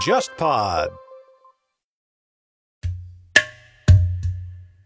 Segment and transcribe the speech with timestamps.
[0.00, 0.88] JustPod。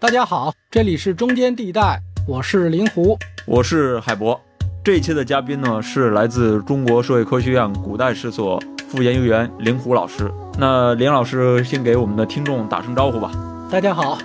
[0.00, 3.16] 大家好，这里是中间地带，我是林湖，
[3.46, 4.40] 我是海博。
[4.82, 10.28] 这一期的嘉宾呢是来自中国社会科学院古代史所副研究员林湖老师。
[10.58, 13.30] 那林老师先给我们的听众打声招呼吧。
[13.70, 14.18] 大家好。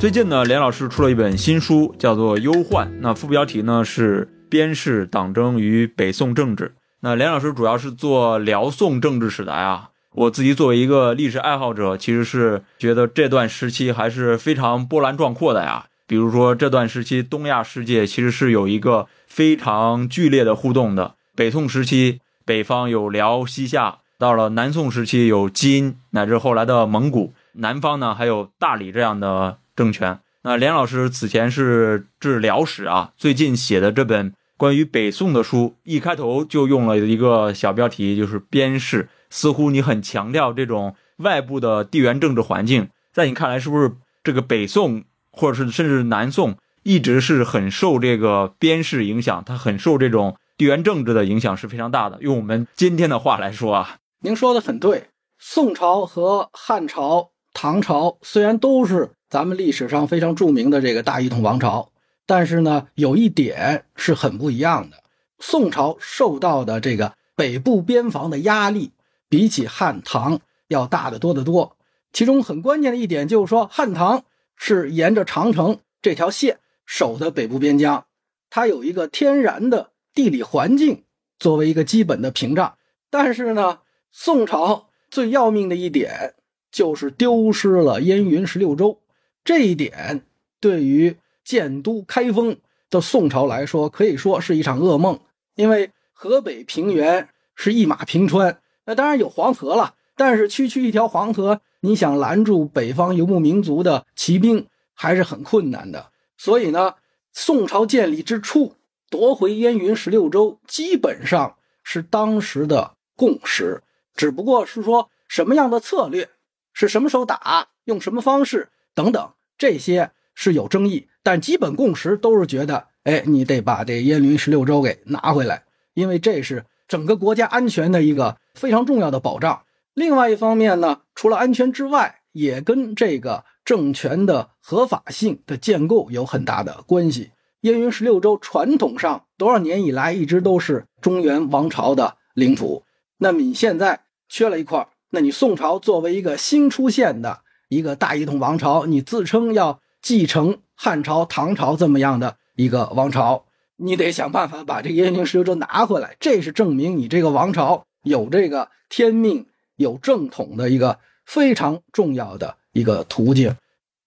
[0.00, 6.76] 最近呢，林老师出了一本新书，叫做《忧患》，那副标题呢是“边氏党争与北宋政治”。
[7.02, 9.88] 那连老师主要是做辽宋政治史的呀。
[10.12, 15.86] 我自己作为一个历史爱好者，其实是觉得这段时期还是非常波澜壮阔的呀。
[16.06, 21.16] 比如说这段时期，东亚世界其实是有一个非常剧烈的互动的。
[21.34, 30.20] 北宋时期，北方有辽、西夏；到了南宋时期，有金乃至后来的蒙古；南方呢，还有大理这样的政权。
[30.42, 39.08] 那连老师此前是治辽史啊，最近写的这本关于北宋的书，一开头就用了一个小标题，就是“边氏”。
[39.30, 45.02] 似乎你很强调这种外部的地缘政治环境，在你看来，是不是这个北宋
[45.32, 49.42] 或者是甚至南宋一直是很受这个边氏影响？
[49.44, 52.18] 它很受这种地缘政治的影响是非常大的。
[52.20, 55.08] 用我们今天的话来说啊，您说的很对。
[55.36, 61.90] 宋朝和汉朝、唐朝虽然都是咱们历史上非常著名的这个大一统王朝，
[62.26, 65.02] 但是呢，有一点是很不一样的。
[65.38, 68.92] 宋朝受到的这个北部边防的压力。
[69.26, 71.76] 比起汉唐要大得多得多，
[72.12, 78.06] 其中很关键的一点就是说，汉唐是沿着长城这条线守的北部边疆，
[78.48, 81.02] 它有一个天然的地理环境
[81.40, 82.76] 作为一个基本的屏障。
[83.10, 83.80] 但是呢，
[84.12, 86.34] 宋朝最要命的一点
[86.70, 89.00] 就是丢失了燕云十六州，
[89.42, 90.24] 这一点
[90.60, 92.56] 对于建都开封
[92.90, 95.20] 的宋朝来说，可以说是一场噩梦，
[95.54, 98.60] 因为河北平原是一马平川。
[98.86, 106.10] 那当然有黄河了，但是区区一条黄河，你想拦住北方游牧民族的骑兵还是很困难的。
[106.36, 106.94] 所以呢，
[107.32, 108.74] 宋朝建立之初，
[109.10, 113.82] 夺回燕云十六州，基本上是当时的共识，
[114.14, 116.28] 只不过是说什么样的策略，
[116.72, 125.64] 是什么时候打，用什么方式等等，这些是有争议，但基本共识都是觉得，哎，你得把这燕云十六州给拿回来，
[125.94, 128.36] 因为这是整个国家安全的一个。
[128.54, 129.64] 非常重要的保障。
[129.94, 137.32] 另外一方面呢，除了安全之外，也跟这个政权的合法性的建构有很大的关系。
[137.62, 142.84] 燕云十六州传统上多少年以来一直都是中原王朝的领土，
[143.18, 153.44] 那么你现在缺了一块，那你宋朝作为一个新出现的一个大一统王朝，你自称要继承汉朝、唐朝这么样的一个王朝，
[153.76, 157.86] 你得想办法把这个燕京十六州拿回来，这是证明你这个王朝。
[158.02, 159.46] 有这个天命、
[159.76, 163.56] 有正统的一个非常重要的一个途径，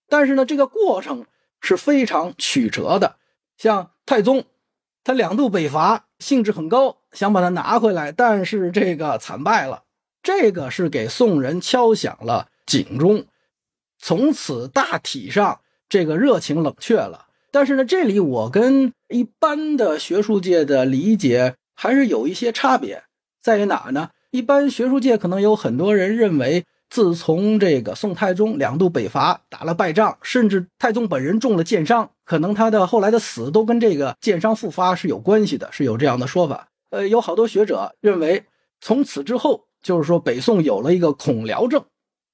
[0.07, 1.25] 但是呢，这个过程
[1.61, 3.16] 是非常曲折的。
[3.57, 4.44] 像太宗，
[5.03, 9.81] 他两度北伐，兴致很高，想把它拿回来，但是这个惨败了，
[10.22, 13.25] 这个是给宋人敲响了警钟，
[13.97, 17.25] 从此大体上这个热情冷却了。
[17.51, 23.03] 但是呢，这里我跟一般的学术界的理解还是有一些差别。
[23.41, 24.09] 在于哪呢？
[24.31, 36.67] 一般学术界可能有很多人认为，自从这个宋太宗两度北伐打了败仗，甚至太宗本人中了箭伤，可能他的后来的死都跟这个箭伤复发是有关系的，是有这样的说法。
[36.89, 38.43] 呃，有好多学者认为，
[38.81, 41.83] 从此之后就是说北宋有了一个恐辽症。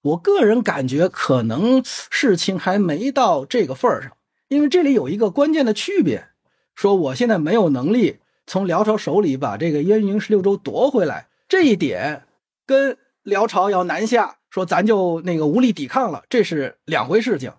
[0.03, 4.11] 我个人感觉，可能事情还没到这个份儿上，
[4.49, 6.27] 因为这里有一个关键的区别，
[6.75, 8.17] 说我现在没有能力。
[8.45, 12.23] 从辽朝手里把这个燕云十六州夺回来，这一点
[12.65, 17.53] 跟辽朝要南下，说咱就那个无力抵抗了，这是两回事情。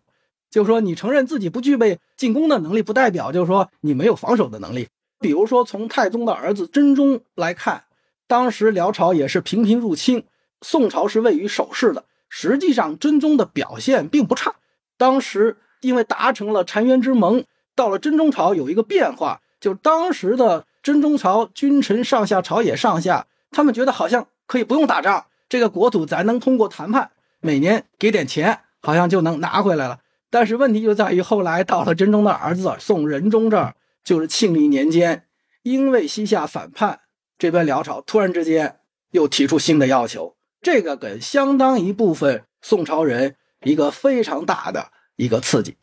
[0.50, 4.88] 就是说，你承认自己不具备进攻的能力，不代表就是说你没有防守的能力。
[5.18, 7.84] 比如说，从太宗的儿子真宗来看，
[8.26, 10.26] 当时辽朝也是频频入侵，
[10.60, 12.04] 宋朝是位于守势的。
[12.36, 14.56] 实际上，真宗的表现并不差。
[14.96, 17.44] 当时因为达成了澶渊之盟，
[17.76, 20.66] 到了真宗朝有一个变化，就当时的。
[20.82, 27.10] 真宗朝君臣上下朝野上下，他们觉得好像可以不用打仗，这个国土咱能通过谈判，
[27.40, 30.00] 每年给点钱，好像就能拿回来了。
[30.28, 35.24] 但是问题就在于后来到了真宗的儿子宋仁宗这儿，就是庆历年间，
[35.62, 37.00] 因为西夏反叛，
[37.38, 38.80] 这边辽朝突然之间
[39.12, 45.76] 又提出新的要求，这个给相当一部分宋朝人一个非常大的一个刺激。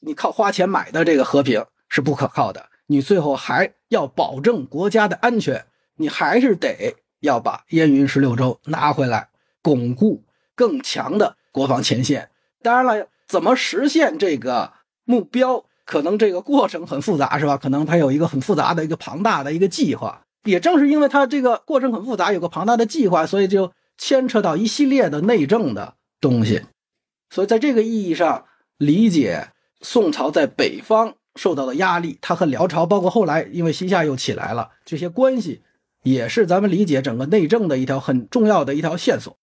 [0.00, 2.70] 你靠花钱买的这个和平是不可靠的。
[2.86, 9.28] 你最后还要保证国家的安全，你还是得要把燕云十六州拿回来，
[9.62, 10.24] 巩固
[10.54, 12.30] 更强的国防前线。
[12.62, 14.72] 当然了，怎么实现这个
[15.04, 17.58] 目标，可能这个过程很复杂，是吧？
[17.58, 20.22] 可能它有一个很复杂的一个庞大的一个计划。
[20.44, 23.70] 也正是因为它这个过程很复杂，有个庞大的计划，所以就
[24.04, 26.62] 牵扯到一系列的内政的东西。
[27.30, 28.46] 所以在这个意义上
[28.76, 29.50] 理解
[29.80, 35.62] 宋朝在北方受到的压力，它和辽朝，包括后来因为西夏又起来了，这些关系
[36.02, 39.38] 也是咱们理解整个内政的一条很重要的一条线索。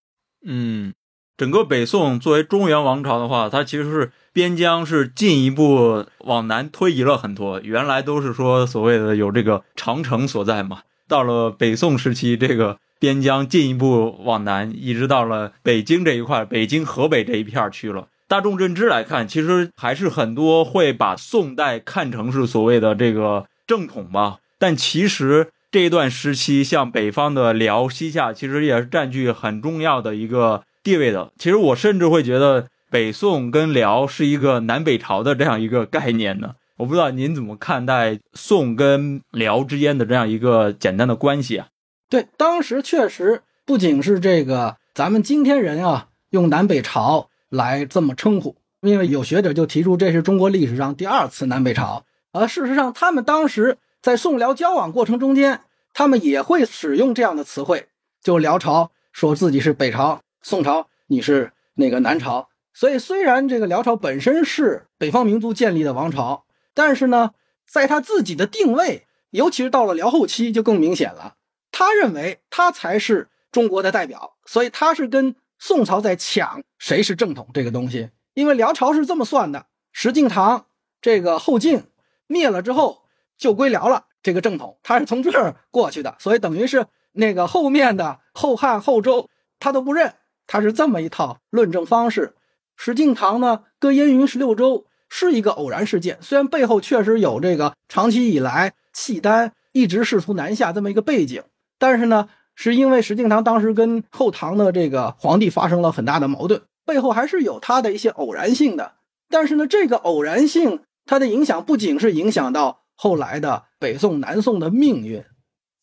[0.46, 0.94] 嗯，
[1.38, 7.62] 整个北宋作为中原王朝的话，它其实是边疆是进一步往南推移了很多。
[7.62, 10.82] 原来都是说所谓的有这个长城所在嘛。
[11.08, 18.08] 到了北宋时期，这个边疆进一步往南，一直到了北京这一块，北京、河北这一片去了。
[18.28, 24.38] 大众认知来看，其实还是很多会把宋代看成是所谓的这个正统吧。
[24.60, 31.32] 但其实这一段时期，像北方的辽、西夏，其实也是占据很重要的一个地位的。
[31.40, 36.56] 其实我甚至会觉得，北宋跟辽是一个南北朝的这样一个概念呢。
[36.78, 41.68] 我不知道您怎么看待宋跟辽之间的这样一个简单的关系啊？
[42.10, 52.04] 对，当时确实不仅是这个，咱们今天人啊用南北朝来这么称呼，因为有学者就提出这是中国历史上第二次南北朝。
[52.32, 55.62] 而事实上，他们当时在宋辽交往过程中间，
[55.94, 57.88] 他们也会使用这样的词汇，
[58.24, 62.50] 就辽朝说自己是北朝，宋朝你是那个南朝。
[62.74, 66.46] 所以，虽然这个辽朝本身是北方民族建立的王朝。
[66.74, 67.32] 但是呢，
[67.68, 71.36] 在他自己的定位，尤其是到了辽后期，就更明显了。
[71.72, 78.10] 他认为他才是中国的代表，所以他是跟宋朝在抢谁是正统这个东西。
[78.34, 80.64] 因为辽朝是这么算的：石敬瑭
[81.02, 81.84] 这个后晋
[82.28, 83.04] 灭了之后，
[83.38, 89.30] 就归辽了，这个正统他是从这儿过去的，所以等于是那个后面的后汉、后周
[89.60, 90.16] 他都不认，
[90.48, 92.36] 他是这么一套论证方式。
[92.76, 94.86] 石敬瑭呢，割燕云十六州。
[95.12, 101.42] 是一个偶然事件，虽然背后确实有这个长期以来契丹一直试图南下这么一个背景，
[101.80, 108.94] 但是呢，是因为石敬瑭当时跟后唐的这个皇帝发生了很大的矛盾，背后还是有他的一些偶然性的。
[109.30, 115.24] 但是呢，这个偶然性它的影响不仅是影响到后来的北宋、南宋的命运，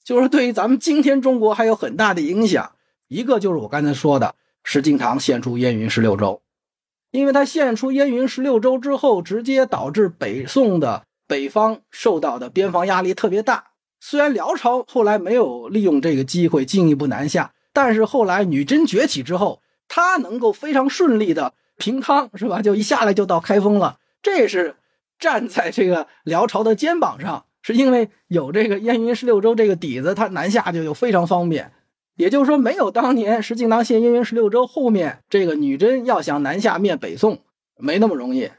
[0.04, 2.72] 就是对于咱们今天中国还有很大的影响。
[3.08, 6.42] 一个就是我刚才说的，石敬瑭献出燕云十六州。
[7.12, 13.70] 因为他献出燕云十六州之后，直接导致北宋的北方受到的边防压力特别大。
[14.08, 22.62] 虽然辽朝后来没有利用这个机会进一步南下，但是后来女真崛起之后，他能够非常顺利的平汤，是吧？
[22.62, 23.98] 就一下来就到开封了。
[24.22, 24.76] 这是
[25.18, 31.72] 站在这个辽朝的肩膀上，是因为有这个燕云十六州这个底子，他南下就就非常方便。
[32.14, 37.40] 也就是说，没有当年石敬瑭献燕云十六州，后面这个女真要想南下灭北宋，
[37.76, 38.52] 没那么容易。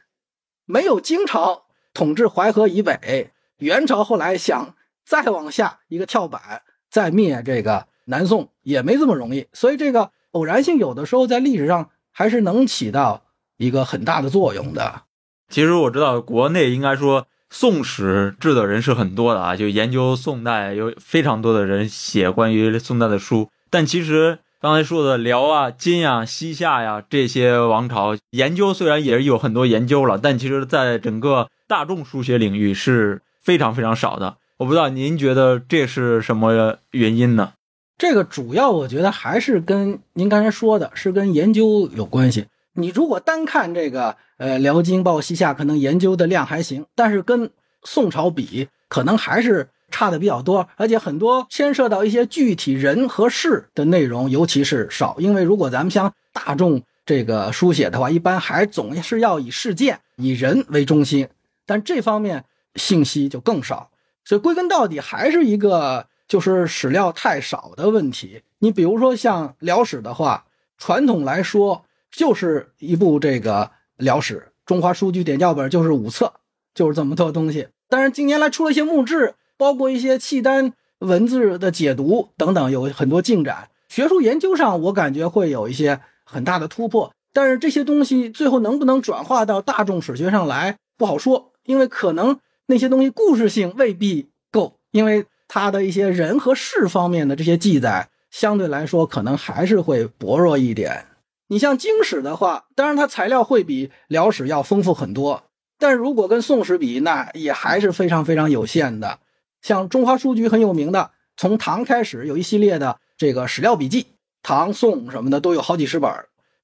[0.65, 4.75] 没有金朝统治淮河以北，元朝后来想
[5.07, 6.41] 再往下一个跳板，
[6.89, 9.47] 再灭这个南宋，也没这么容易。
[9.53, 13.23] 所以，这个偶然性有的时候在历史上还是能起到
[13.55, 15.03] 一个很大的作用的。
[15.47, 23.49] 其实我知道，国内应该说宋史志的人是很多的啊，就研究宋代有非常多的人写关于宋代的书。
[23.69, 34.35] 但其实刚才说的辽啊、金啊、西夏呀这些王朝，研究虽然也是有很多研究了，但其实在整个大众书写领域是非常非常少的。
[34.57, 37.53] 我不知道您觉得这是什么原因呢？
[37.97, 42.47] 这个主要我觉得还是跟您刚才说的是跟研究有关系。
[42.73, 47.49] 你如果单看这个呃辽金报西夏，可能研究的量还行，但是跟
[47.83, 49.69] 宋朝比，可能还是。
[49.89, 55.15] 差的比较多，而且很多牵涉到一些具体人和事的内容，尤其是少。
[55.17, 61.29] 因为如果咱们像大众这个书写的话，一般还总是要以事件、以人为中心，
[61.65, 62.43] 但这方面
[62.75, 63.89] 信息就更少。
[64.27, 68.41] 所以归根到底还是一个就是史料太少的问题。
[68.59, 70.45] 你比如说像辽史的话，
[70.77, 76.33] 传统来说就是一部这个辽史，中华书局点校本就是五册，
[76.75, 77.69] 就是这么多东西。
[77.87, 79.35] 但是近年来出了一些墓志。
[79.59, 83.69] 包括一些契丹文字的解读等等，有很多进展。
[83.89, 87.11] 学术研究上，我感觉会有一些很大的突破。
[87.33, 91.53] 但是这些东西最后能不能转化到大众史学上来，不好说。
[91.65, 101.05] 因为可能那些东西故事性未必够，因为它的一些人和事方面的这些记载，相对来说可能还是会薄弱一点。
[101.47, 105.45] 你像经史的话，当然它材料会比辽史要丰富很多，
[105.79, 109.19] 但如果跟宋史比，那也还是非常非常有限的。
[109.61, 114.07] 像中华书局很有名的从唐开始有一系列的这个史料笔记，
[114.43, 116.11] 唐宋什么的都有好几十本，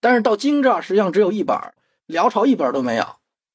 [0.02, 1.58] 但是到京这儿实际上只有一本，
[2.06, 3.06] 辽朝一本都没有。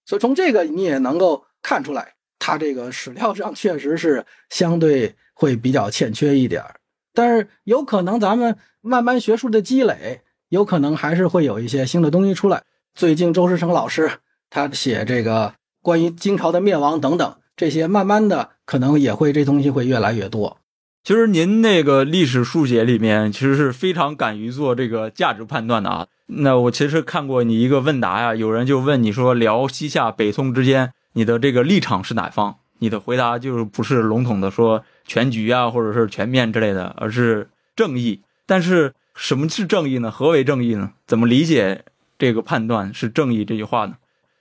[0.07, 2.15] 所以从这个你也能够看出来，
[2.49, 6.65] 他这个史料上确实是相对会比较欠缺一点
[7.13, 12.63] 但是有可能咱们慢慢学术的积累，有可能还是会有一些新的东西出来。
[12.95, 14.11] 最近周世成老师
[14.49, 15.53] 他写这个
[15.83, 20.57] 关于金朝的灭亡等等这些，慢慢的可能也会这东西会越来越多。
[21.05, 26.07] 其实您那个历史书写里面，其实是非常敢于做这个价值判断的啊。
[26.29, 32.59] 那我其实看过你一个问答呀，有人就问你说辽西夏北宋之间，你的这个立场是哪方？
[32.79, 38.23] 你的回答就是不是笼统的说全局啊，或者是全面之类的，而是正义。
[38.47, 40.13] 但是什么是正义呢？
[40.13, 40.93] 何为正义呢？
[41.09, 41.85] 怎么理解
[42.17, 43.97] 这个判断是正义这句话呢？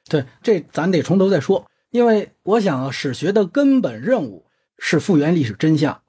[0.07, 4.45] 对，这咱得从头再说，因为我想史学的根本任务
[4.77, 6.01] 是复原历史真相。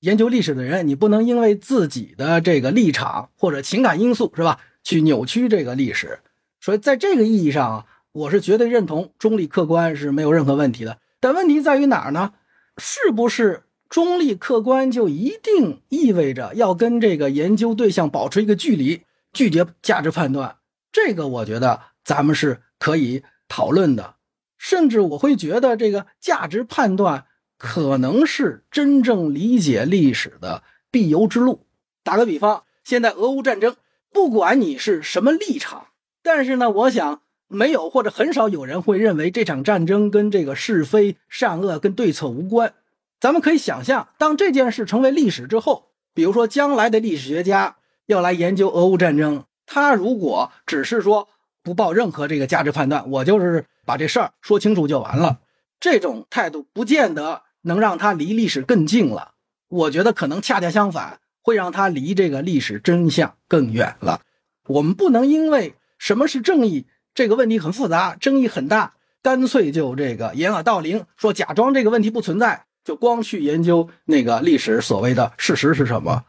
[0.00, 6.18] 研究历史的人，你不能因为自己的这个立场或者情感因素，是吧，去扭曲这个历史。
[6.60, 7.86] 所以在这个意义上，
[8.16, 10.98] 我是绝对认同中立客观是没有任何问题的。
[11.20, 12.32] 但问题在于哪儿呢？
[12.78, 19.02] 是不是中立客观就一定意味着要跟这个研究对象保持一个距离，
[19.34, 20.56] 拒绝价值判断？
[20.90, 24.14] 这个我觉得咱们是可以讨论的。
[24.56, 27.26] 甚至我会觉得这个价值判断
[27.58, 31.66] 可能是真正理解历史的必由之路。
[32.02, 33.76] 打个比方，现在俄乌战争，
[34.10, 35.88] 不管你是什么立场，
[36.22, 37.20] 但是呢，我想。
[37.48, 42.74] 没有或者很少有人会认为这场战争跟这个是非善恶跟对策无关。
[43.20, 47.76] 咱们可以想象，当这件事成为历史之后，比如说将来的历史学家
[48.06, 51.28] 要来研究俄乌战争，他如果只是说
[51.62, 55.40] 不抱任何这个价值判断，我就是把这事儿说清楚就完了，
[55.80, 59.32] 这种态度不见得能让他离历史更近了。
[59.68, 64.20] 我觉得可能恰恰相反，会让他离这个历史真相更远了。
[64.68, 66.86] 我们不能因为什么是正义。
[67.16, 68.92] 这个问题很复杂，争议很大，
[69.22, 76.24] 干脆就这个掩耳盗铃，说假装这个问题不存在，就光去研究那个历史所谓的事实是什么，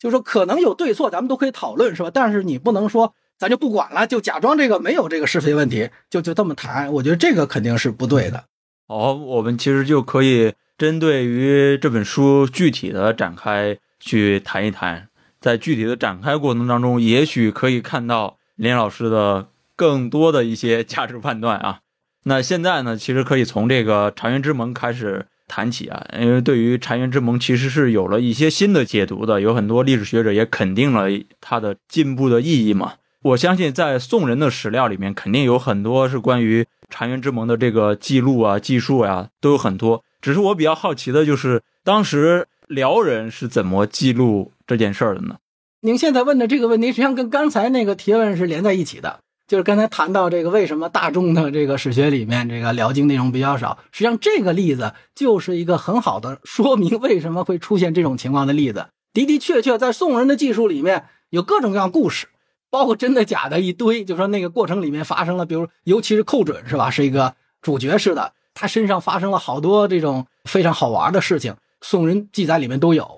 [0.00, 2.10] 就说可能有对错，咱们都可以讨论，是吧？
[2.12, 8.46] 但是你不能说咱就不管了，就假装这个没有这个是非问题，就就这么谈，我觉得这个肯定是不对的。
[8.88, 15.08] 好，我们其实就可以针对于这本书具体的展开去谈一谈，
[15.40, 19.50] 在具体的展开过程当中，也许可以看到林老师的。
[19.76, 21.80] 更多的一些价值判断啊，
[22.24, 31.08] 那现在呢，其实可以从这个澶渊之盟开始谈起啊，因为对于澶渊之盟其实是有了一些新的解读的，有很多历史学者也肯定了
[31.40, 32.94] 它的进步的意义嘛。
[33.22, 40.02] 我相信在宋人的史料里面，肯定有很多是关于澶渊之盟的这个记录啊、记述呀，都有很多。
[40.20, 45.36] 只是我比较好奇的就是，当时辽人是怎么记录这件事儿的呢？
[45.80, 49.20] 您现在问的这个问题，实际上跟刚才那个提问是连在一起的。
[49.46, 53.78] 就是刚才谈到这个，为什么大众的这个史学里面这个辽经内容比较少？
[53.92, 58.88] 实际上，这个例子就是一个很好的说明为什么会出现这种情况的例子。
[59.12, 62.26] 的的确确，在宋人的技术里面有各种各样故事，
[62.70, 64.04] 包括真的假的一堆。
[64.04, 73.15] 就说那个过程里面发生了，比如尤其是寇准是吧，是一个主角似的，他身上发生了好多这种非常好玩的事情，宋人记载里面都有。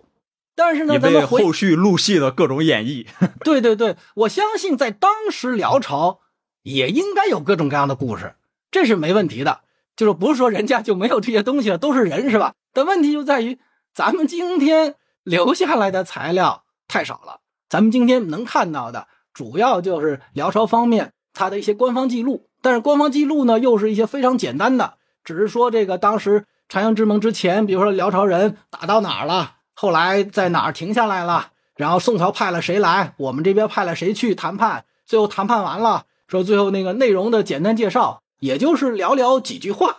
[0.58, 3.06] 但是呢，咱们后续录戏的各种演绎，
[3.44, 6.18] 对对对，我相信在当时辽朝
[6.64, 8.34] 也应该有各种各样的故事，
[8.72, 9.60] 这是没问题的。
[9.94, 12.54] 就是不是说人家就没有这些东西了，都是人是吧？
[12.72, 13.56] 但问题就在于
[13.94, 17.38] 咱们今天留下来的材料太少了，
[17.68, 29.57] 咱们今天能看到的主要就是辽朝方面它的一些官方记录，但是官方记录呢又是一些非常简单的，只是说这个当时澶渊之盟之前，比如说辽朝人打到哪儿了。
[29.80, 31.52] 后来在哪儿停下来了？
[31.76, 33.14] 然后宋朝派了谁来？
[33.16, 34.84] 我们这边派了谁去谈判？
[35.06, 39.98] 最后谈判完了，说最后那个内容的简单介绍，也就是寥寥几句话。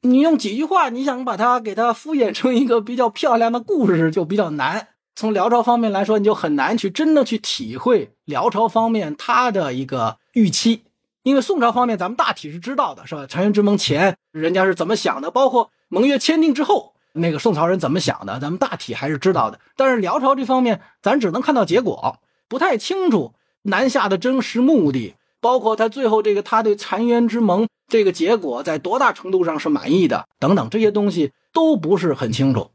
[0.00, 4.88] 你用几句话，你想把它给它敷衍成一个比较漂亮的故事，就比较难。
[5.14, 10.84] 从辽朝方面来说，你就很难去真的去体会辽朝方面他的一个预期，
[11.22, 13.26] 因为宋朝方面咱们大体是知道的，是吧？
[13.26, 16.94] 澶渊之盟前人家是怎么想的，包括盟约签订之后。
[17.18, 19.60] 那个宋朝人怎么想的，咱们大体还是知道的。
[19.76, 32.70] 但是辽朝这方面，咱只能看到结果，不太清楚南下的真实目的，包括他最后这个他对澶渊之盟这个结果在多大程度上是满意的等等这些东西都不是很清楚。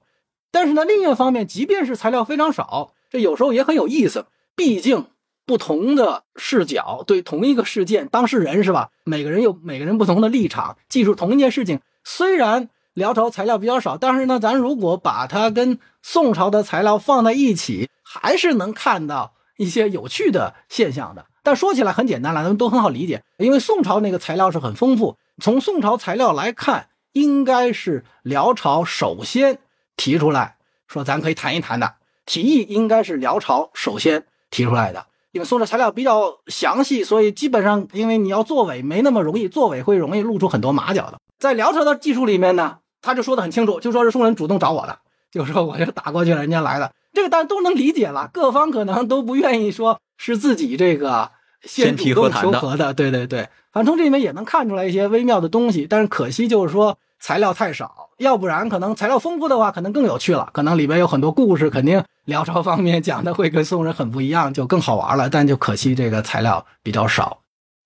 [0.51, 4.27] 但是呢，另一方面，即便是材料非常少，这有时候也很有意思。
[4.55, 5.07] 毕竟
[5.45, 8.91] 不同的视角对同一个事件，当事人是吧？
[9.03, 12.69] 每个人有每个人不同的立场，记住同一件事情，虽然。
[12.93, 21.25] 辽朝材料比较少，但是呢，咱如果把它跟宋朝的材料放在一起，还是能看到一些有趣的现象的。
[21.41, 25.17] 但说起来很简单了，咱们都很好理解，因为宋朝那个材料是很丰富。
[25.41, 29.59] 从宋朝材料来看，应该是辽朝首先
[29.97, 30.57] 提出来
[30.87, 31.95] 说，咱可以谈一谈的
[32.25, 35.07] 提议，应该是辽朝首先提出来的。
[35.31, 41.17] 因为宋朝材料比较详细，所以基本上，因为你要作伪没那么容易，作伪会容易露出很多马脚的。
[41.39, 44.97] 在辽朝的技术里面呢，他就说的很清楚，就说是宋人主动找我的，
[45.31, 48.29] 就说我就打过去了，人家来的，这个大家都能理解了。
[48.33, 51.29] 各方可能都不愿意说是自己这个
[51.61, 53.47] 先主动求和的，对对对。
[53.71, 62.03] 反正从这里面也能看出来一些微妙的东西，但是可惜就是说材料太少，要不然可能材料丰富的话，可能更有趣了，可能里面有很多故事，肯定。
[62.25, 65.29] 辽朝方面讲的会跟宋人很不一样，就更好玩了。
[65.29, 67.39] 但就可惜这个材料比较少，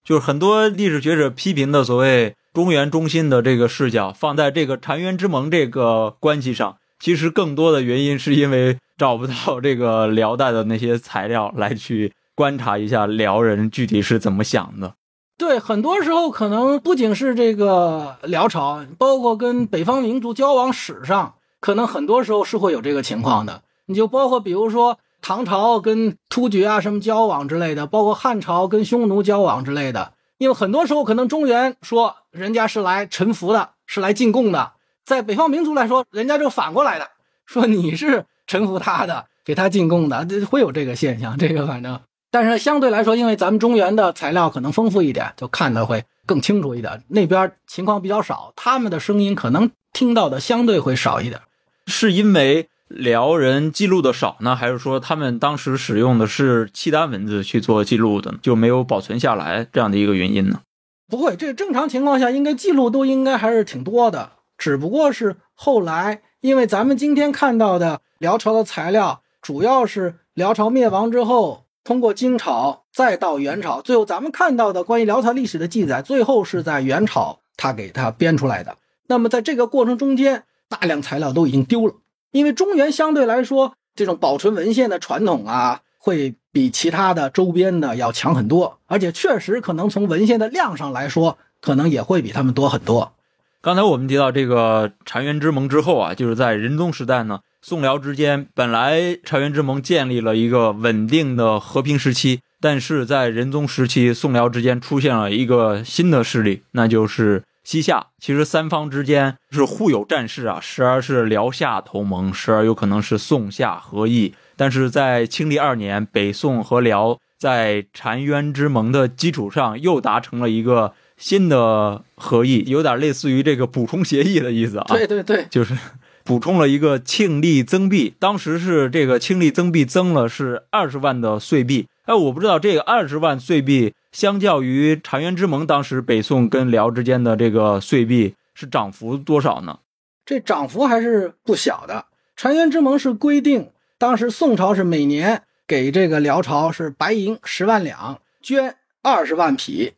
[0.03, 14.95] 就是很多历史学者批评的所谓中原中心的这个视角放在这个澶渊之盟这个关系上，其实更多的原因是因为找不到这个辽代的那些材料来去观察一下辽人具体是怎么想的。
[15.37, 23.61] 对，很多时候可能不仅是这个辽朝，包括跟北方民族交往史上，可能很多时候是会有这个情况的。
[23.85, 34.73] 你就包括比如说唐朝跟突厥啊什么交往之类的，包括汉朝跟匈奴交往之类的，因为很多时候可能中原说人家是来臣服的，是来进贡的，
[35.05, 37.09] 在北方民族来说，人家就反过来的，
[37.45, 41.37] 说你是臣服他的，给他进贡的，会有这个现象。
[41.37, 41.99] 这个反正，
[42.31, 47.03] 但是相对来说，因为咱们中原的材料可能丰富一点，就看的会更清楚一点。
[47.07, 51.41] 那边情况比较少，他们的声音可能听到的相对会少一点，
[51.87, 52.69] 是因为。
[52.87, 60.61] 辽人记录的少呢，还是说他们当时使用的是契丹文字去做记录的，就没有保存下来这样的一个原因呢？
[61.09, 78.77] 不会，这正常情况下应该记录都应该还是挺多的，只不过是后来，因为咱们今天看到的辽朝的材料，主要是辽朝灭亡之后，通过金朝再到元朝，最后咱们看到的关于辽朝历史的记载，最后是在元朝他给他编出来的。
[79.07, 81.93] 那么在这个过程中间，大量材料都已经丢了。
[82.31, 93.13] 因为中原相对来说，这种保存文献的传统啊，会比其他的周边的要强很多，而且确实可能从文献的量上来说，可能也会比他们多很多。
[93.61, 107.43] 刚才我们提到这个澶渊之盟之后啊，就是在仁宗时代呢，宋辽之间本来澶渊之盟建立了一个稳定的和平时期，但是在仁宗时期，宋辽之间出现了一个新的势力，那就是。
[107.67, 114.33] 西夏其实三方之间是互有战事啊，时而是辽夏同盟，时而有可能是宋夏合议。
[114.55, 124.85] 但是在庆历二年，北宋和辽在澶渊之盟的基础上又达成了一个新的合议，有点类似于这个补充协议的意思啊。
[124.87, 125.77] 对对对，就是
[126.23, 131.87] 补充了一个庆历增币，当时是这个庆历增币增了是二十万的岁币。
[132.07, 133.93] 哎，我不知道这个二十万岁币。
[134.13, 139.79] 相较于澶渊之盟，当时北宋跟辽之间的这个岁币是涨幅多少呢？
[140.25, 142.05] 这涨幅还是不小的。
[142.37, 149.95] 澶渊之盟是规定，当时宋朝是每年给这个辽朝是白银十万两，捐二十万匹，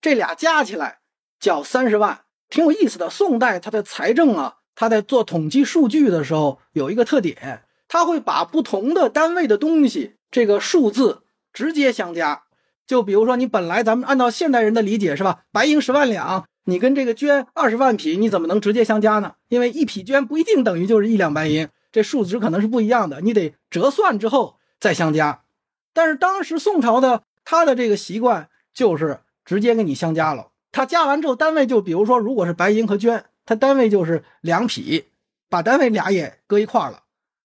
[0.00, 0.98] 这俩加起来
[1.40, 3.10] 叫三十万，挺有意思的。
[3.10, 11.22] 宋代它的财政啊，它在做统计数据的时候有一个特点，它会把不同的单位的东西这个数字
[11.58, 12.44] 直接相加。
[12.86, 15.40] 就比如说，你本来咱们按照现代人的理解是吧？
[15.50, 19.34] 白银十万两，你跟这个绢二十万匹，你怎么能直接相加呢？
[19.48, 25.42] 因为一匹绢不一定等于就是一两白银，这数值可能是不一样的，你得折算之后再相加。
[25.92, 35.06] 但是当时宋朝的他的这个习惯就是直接给你相加了，他加完之后单位就比如说，如果是白银和绢，他单位就是两匹，
[35.50, 37.02] 把单位俩也搁一块了。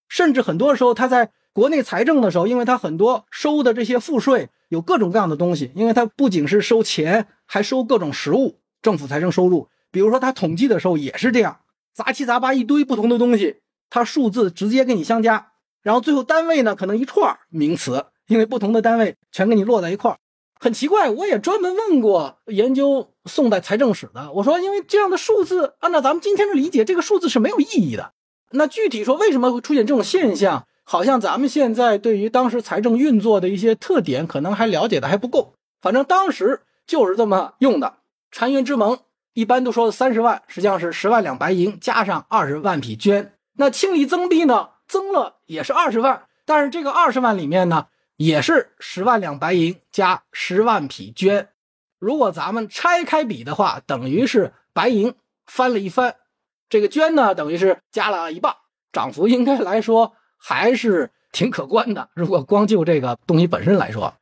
[0.08, 4.50] 甚至很多时候他在国内财政的时候，因为他很多收的这些赋税。
[4.70, 9.70] 有各种各样的东西，因为它不仅是收钱，还收各种实物，政府财政收入。
[9.92, 11.60] 比如说，他统计的时候也是这样，
[11.94, 13.58] 杂七杂八一堆不同的东西，
[13.92, 15.52] 它数字直接给你相加，
[15.84, 20.18] 然后最后单位呢可能一串名词，因为不同的单位全给你落在一块儿，
[20.60, 21.12] 很奇怪。
[21.12, 28.14] 我也专门问过研究宋代财政史的，我说，因为这样的数字，按照咱们今天的理解，这个数字是没有意义的。
[28.50, 30.66] 那具体说为什么会出现这种现象？
[30.84, 35.54] 好像咱们现在对于当时财政运作的一些特点，可能还了解的还不够。
[35.82, 37.98] 反正当时就是这么用的。
[38.32, 39.00] 澶渊之盟
[39.34, 43.30] 一般都说三十万，实际上是十万两白银加上二十万匹绢。
[43.58, 51.48] 那清理增币呢，增了也是二十万，但是这个二十万里面呢，也是十万两白银加十万匹绢。
[52.00, 55.14] 如果咱们拆开比的话，等于是白银
[55.46, 56.16] 翻了一番，
[56.68, 58.56] 这个绢呢，等于是加了一半，
[58.92, 60.14] 涨幅应该来说
[60.46, 62.10] 还是挺可观的。
[62.14, 64.14] 如果光就这个东西本身来说，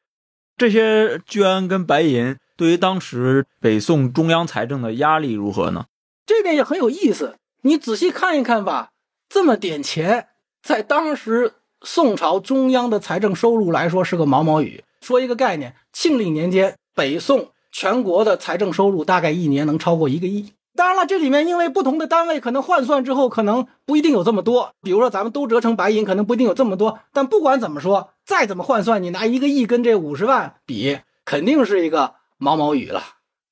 [0.55, 5.85] 这些绢跟白银对于当时北宋中央财政的压力如何呢？
[6.27, 7.37] 这点也很有意思。
[7.63, 8.91] 你仔细看一看吧，
[9.27, 10.27] 这么点钱，
[10.61, 14.83] 在当时宋朝中央的财政收入来说是个毛毛雨。
[15.01, 20.53] 说一个概念，庆历年间，北宋全国的财政收入大概一年能超过一个亿。
[20.75, 24.73] 当然了，这里面因为不同的单位可能换算之后，可能不一定有这么多。
[24.81, 26.99] 比如说咱们都折成白银，可能不一定有这么多。
[27.11, 33.03] 但不管怎么说，再怎么换算，你拿一个亿跟这五十万比，肯定是一个毛毛雨了。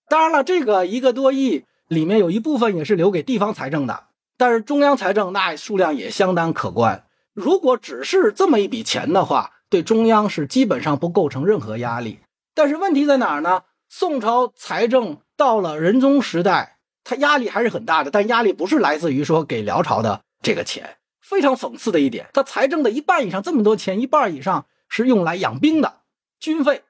[0.08, 4.06] 当然了，这个一个多亿里面有一部分也是留给地方财政的，
[4.38, 7.04] 但是中央财政那数量也相当可观。
[7.34, 12.20] 如果只是这么一笔钱的话，对中央是基本上不构成任何压力。
[12.56, 13.64] 但是问题在哪儿呢？
[13.90, 16.79] 宋朝财政到了仁宗时代。
[17.10, 20.98] 他压力还是很大的，但压力不是来自于说给辽朝的这个钱。
[21.20, 26.02] 非常讽刺的一点，他财政的一半以上这么多钱，一半以上是用来养兵的
[26.40, 26.84] 军费，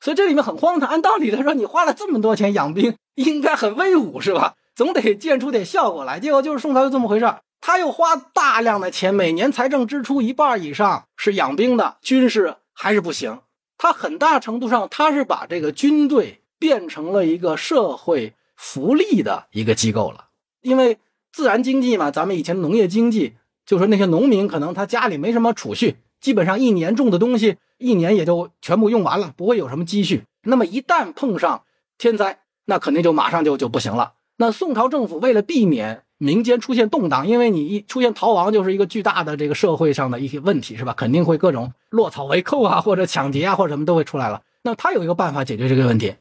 [0.00, 0.88] 所以这里面很荒唐。
[0.88, 4.54] 按道理来说，你花了这么多钱养兵，应该很威武是吧？
[4.76, 6.20] 总得见出点效果来。
[6.20, 13.40] 结果就是宋朝就这么回事他又花大量的钱，每年财政支出一半以上是养兵的军事，还是不行。
[13.78, 18.34] 他很大程度上，他是把这个军队变成了一个社会。
[18.56, 20.28] 福利的一个机构了，
[20.62, 20.98] 因为
[21.32, 30.24] 自然经济嘛，咱们以前农业经济就说那些农民可能他家里没什么储蓄，基本上一年种的东西一年也就全部用完了，不会有什么积蓄。
[30.42, 31.62] 那么一旦碰上
[31.98, 34.14] 天灾，那肯定就马上就就不行了。
[34.38, 40.94] 那宋朝政府为了避免民间出现动荡，因为你一出现逃亡就是一个巨大的这个社会上的一些问题，是吧？
[40.96, 44.42] 肯定会各种落草为寇啊，或者抢劫啊，或者什么都会出来了。
[44.62, 46.14] 那他有一个办法解决这个问题，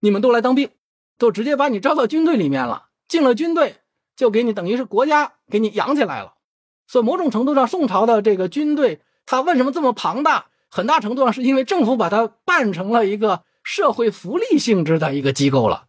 [0.00, 0.68] 你们都来当兵。
[1.20, 3.76] 就直接把你招到军队里面了，进了军队
[4.16, 6.32] 就给你等于是国家给你养起来了。
[6.88, 10.46] 所以某种程度上，宋朝的这个军队它为什么这么庞大？
[10.70, 15.88] 很大程度上是因为政府把它办成了一个社会福利性质的一个机构了。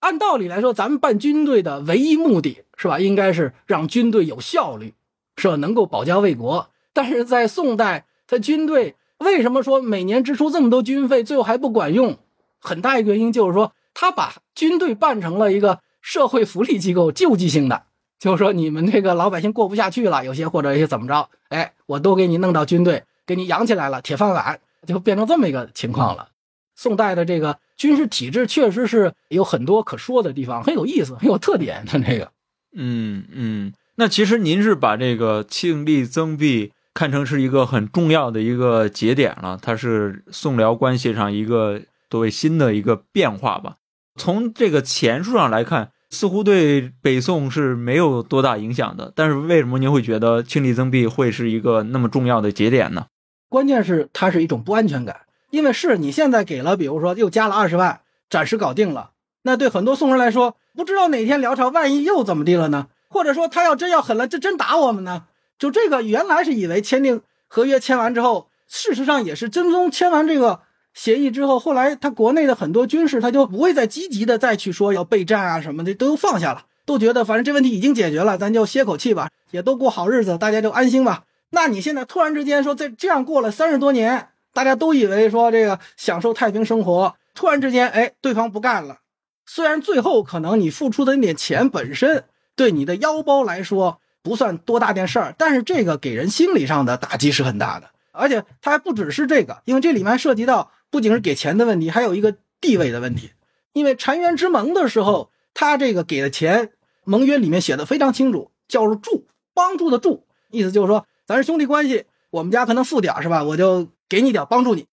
[0.00, 4.94] 按道理来说，咱们办军队的唯一目的是吧，应该是让军队有效率，
[5.36, 5.54] 是吧？
[5.54, 6.70] 能够保家卫国。
[6.92, 12.18] 但是在宋代，他军队为什么说每年支出这么多军费，最后还不管用？
[12.58, 13.72] 很大一个原因就是说。
[13.94, 17.84] 他把军队办成了一个社会福利机构，救济性的，
[18.18, 26.28] 就是说你们这个老百姓过不下去了，有些或者一些怎么着，哎，我都给你弄到军队，给你养起来了，铁饭碗，就变成这么一个情况了。
[26.74, 31.84] 宋代的这个军事体制确实是有很多可说的地方，很有意思，很有特点。
[31.84, 32.32] 的这个，
[32.74, 43.76] 嗯嗯，那其实您是把这个庆历增币看成是一个很重要的一个节点了，它是宋辽关系上一个作为新的一个变化吧。
[44.16, 49.12] 从这个钱数上来看，似乎对北宋是没有多大影响的。
[49.16, 53.06] 但是为什么您会觉得庆历增币会是一个那么重要的节点呢？
[53.48, 59.10] 关键是它是一种不安全感，因为是你现在给了，比如说又加了二十万，暂时搞定了。
[59.42, 62.88] 那对很多宋人来说，不知道哪天辽朝万一又怎么地了呢？
[63.08, 65.24] 或者说他要真要狠了，这真打我们呢？
[65.58, 70.60] 就这个原来是以为签订合约签完之后，事实上也是真宗签完这个。
[70.94, 81.24] 协议之后，后来他国内的很多军事，他就不会再积极的再去说要备战啊什么的，都放下了，都觉得反正这问题已经解决了，咱就歇口气吧，也都过好日子，大家就安心吧。
[81.50, 88.98] 那你现在突然之间说在这样过了三十多年，大家都以为说这个享受太平生活，突然之间，哎，对方不干了。
[89.46, 92.24] 虽然最后可能你付出的那点钱本身
[92.54, 100.70] 对你的腰包来说不算多大件事儿，但是这个给人心理上的打击是很大的，而且它还不只是这个，因为这里面涉及到。
[100.92, 103.32] 不仅是给钱的问题，还有一个地位的问题。
[103.72, 106.72] 因为澶渊之盟的时候，他这个给的钱，
[107.04, 113.42] 盟约里面写的非常清楚，叫做助，帮助的助，意思就是说咱是兄弟关系，我们家可能富点是吧？
[113.42, 114.86] 我就给你点帮助你。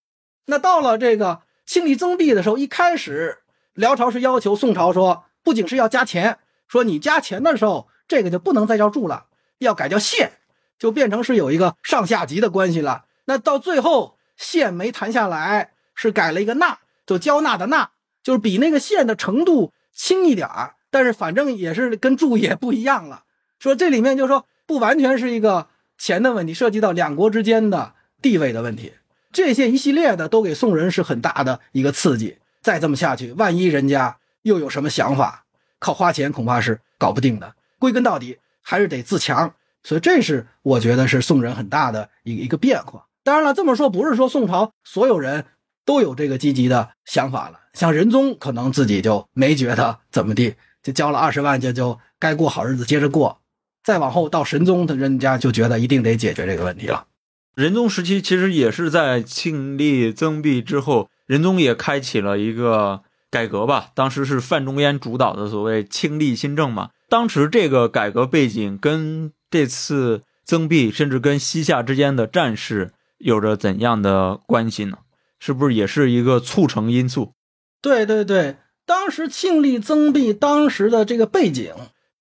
[0.46, 3.40] 那到了这个庆历增币的时候，一开始
[3.74, 9.26] 辽朝是要求宋朝说，不仅是要加钱，说你加钱的时候，这个就不能再叫助了，
[9.58, 10.32] 要改叫县，
[10.78, 13.04] 就变成是有一个上下级的关系了。
[13.26, 15.72] 那到最后县没谈下来。
[16.02, 17.90] 是改了一个纳，就交纳的纳，
[18.22, 23.24] 就是比那个县的程度轻一点儿，但是反正也是跟注也不一样了。
[23.58, 28.94] 说这里面就说不完全是一个钱的问题，涉及到两国之间的地位的问题，
[29.30, 32.38] 这些一系列的都给宋人是很大的一个刺激。
[32.62, 35.44] 再这么下去，万一人家又有什么想法，
[35.78, 37.54] 靠花钱恐怕是搞不定的。
[37.78, 43.04] 归根到底还是得自强，所以这是我觉得是宋人很大的一一个变化。
[43.22, 45.44] 当然了，这么说不是说宋朝所有人。
[45.84, 53.40] 都有这个积极的想法了，像仁宗可能自己就没觉得怎么地，就交了二十万就就该过好日子接着过。
[53.82, 57.06] 再往后到神宗，他人家就觉得一定得解决这个问题了。
[57.54, 63.88] 仁宗时期其实也是在庆历增弼之后，仁宗也开启了一个改革吧。
[63.94, 66.90] 当时是范仲淹主导的所谓庆历新政嘛。
[67.08, 74.98] 当时这个改革背景跟这次增弼，甚至跟西夏之间的战事有着怎样的关系呢？
[75.40, 77.32] 是不是也是一个促成因素？
[77.82, 81.74] 对对对，当时庆历增币当时的这个背景。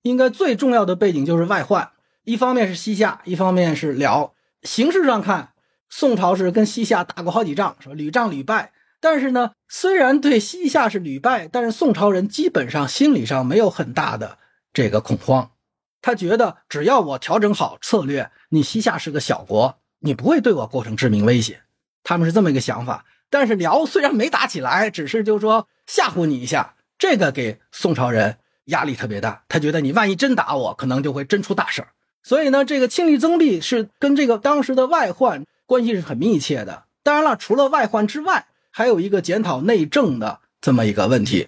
[0.04, 1.92] 应该最重要的背景就是外患，
[2.24, 4.34] 一方面是西夏，一方面是辽。
[4.64, 5.50] 形势上看，
[5.90, 7.90] 宋朝是跟西夏打过好几仗，是？
[7.94, 8.72] 屡战屡败。
[9.02, 14.38] 但是呢，虽然对西夏是屡败，但是宋朝人基本上心理上没有很大的
[14.72, 15.52] 这个恐慌。
[16.02, 21.62] 他觉得只要我调整好策略，你西夏是个小国，你不会对我构成致命威胁。
[22.04, 23.06] 他们是这么一个想法。
[23.30, 28.38] 但是辽虽然没打起来，只是就说吓唬你一下，这个给宋朝人。
[28.70, 31.88] 压力特别大，他觉得你万一真打我，可能就会真出大事儿。
[32.22, 36.84] 所以呢，这个庆历增弼是跟这个当时的外患关系是很密切的。
[37.02, 41.48] 当然了，除了外患之外，还有一个检讨内政的这么一个问题。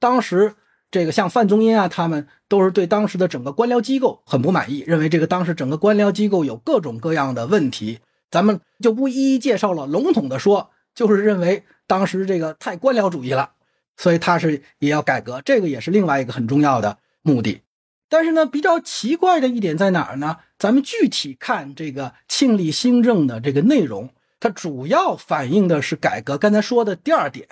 [0.00, 0.54] 当时
[0.90, 7.98] 这个像范仲淹啊，他们都是对当时的整个官僚机构很不满意，认为这个当时整个官僚机构有各种各样的问题。
[8.34, 13.52] 咱们就不一一介绍了，笼统的说，就是认为当时这个太官僚主义了。
[13.96, 17.60] 所以他是也要改革，这个也是另外一个很重要的目的。
[18.08, 20.38] 但是呢，比较奇怪的一点在哪儿呢？
[20.58, 26.36] 咱们具体看这个庆历新政的这个内容，它主要反映的是改革。
[26.36, 27.46] 刚才说的第二点，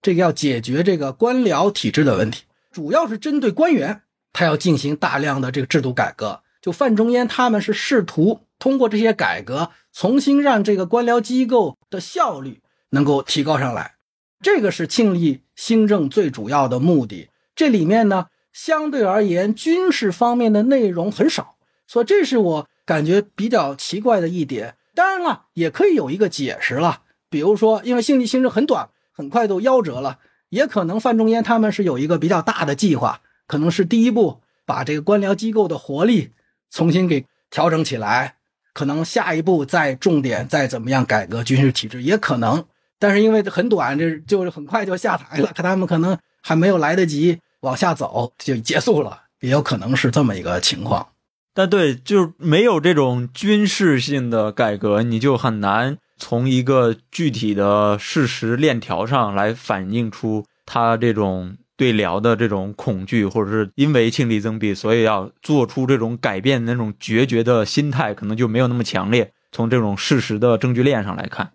[0.00, 6.40] 这个要解决这个官僚体制的问题，主要是针对官员，他要进行大量的这个制度改革。
[6.60, 13.94] 就范仲淹他们是试图通过这些改革，重新让这个官僚机构的效率能够提高上来。
[14.42, 17.28] 这个是庆历新政最主要的目的。
[17.54, 24.76] 这里面呢，相对而言，军事方面的内容很少，所以这是我感觉比较奇怪的一点。
[24.94, 30.18] 当然了，也可以有一个解释了，比如说，因为庆历新政很短，很快都夭折了，
[30.48, 36.30] 也可能范仲淹他们是有一个比较大的计划，可能是第一步把这个官僚机构的活力
[36.70, 38.36] 重新给调整起来，
[38.72, 42.64] 可能下一步再重点再怎么样改革军事体制，也可能。
[42.98, 51.08] 但是因为很短，这就是很快就下台了，可他们可能还没有来得及往下走就结束了，也有可能是这么一个情况。
[51.54, 69.32] 但对，就是没有这种军事性的改革，你就很难从一个具体的事实链条上来反映出他这种对辽的这种恐惧，或者是因为庆历增弼，所以要做出这种改变的那种决绝的心态，可能就没有那么强烈。
[69.50, 71.52] 从这种事实的证据链上来看。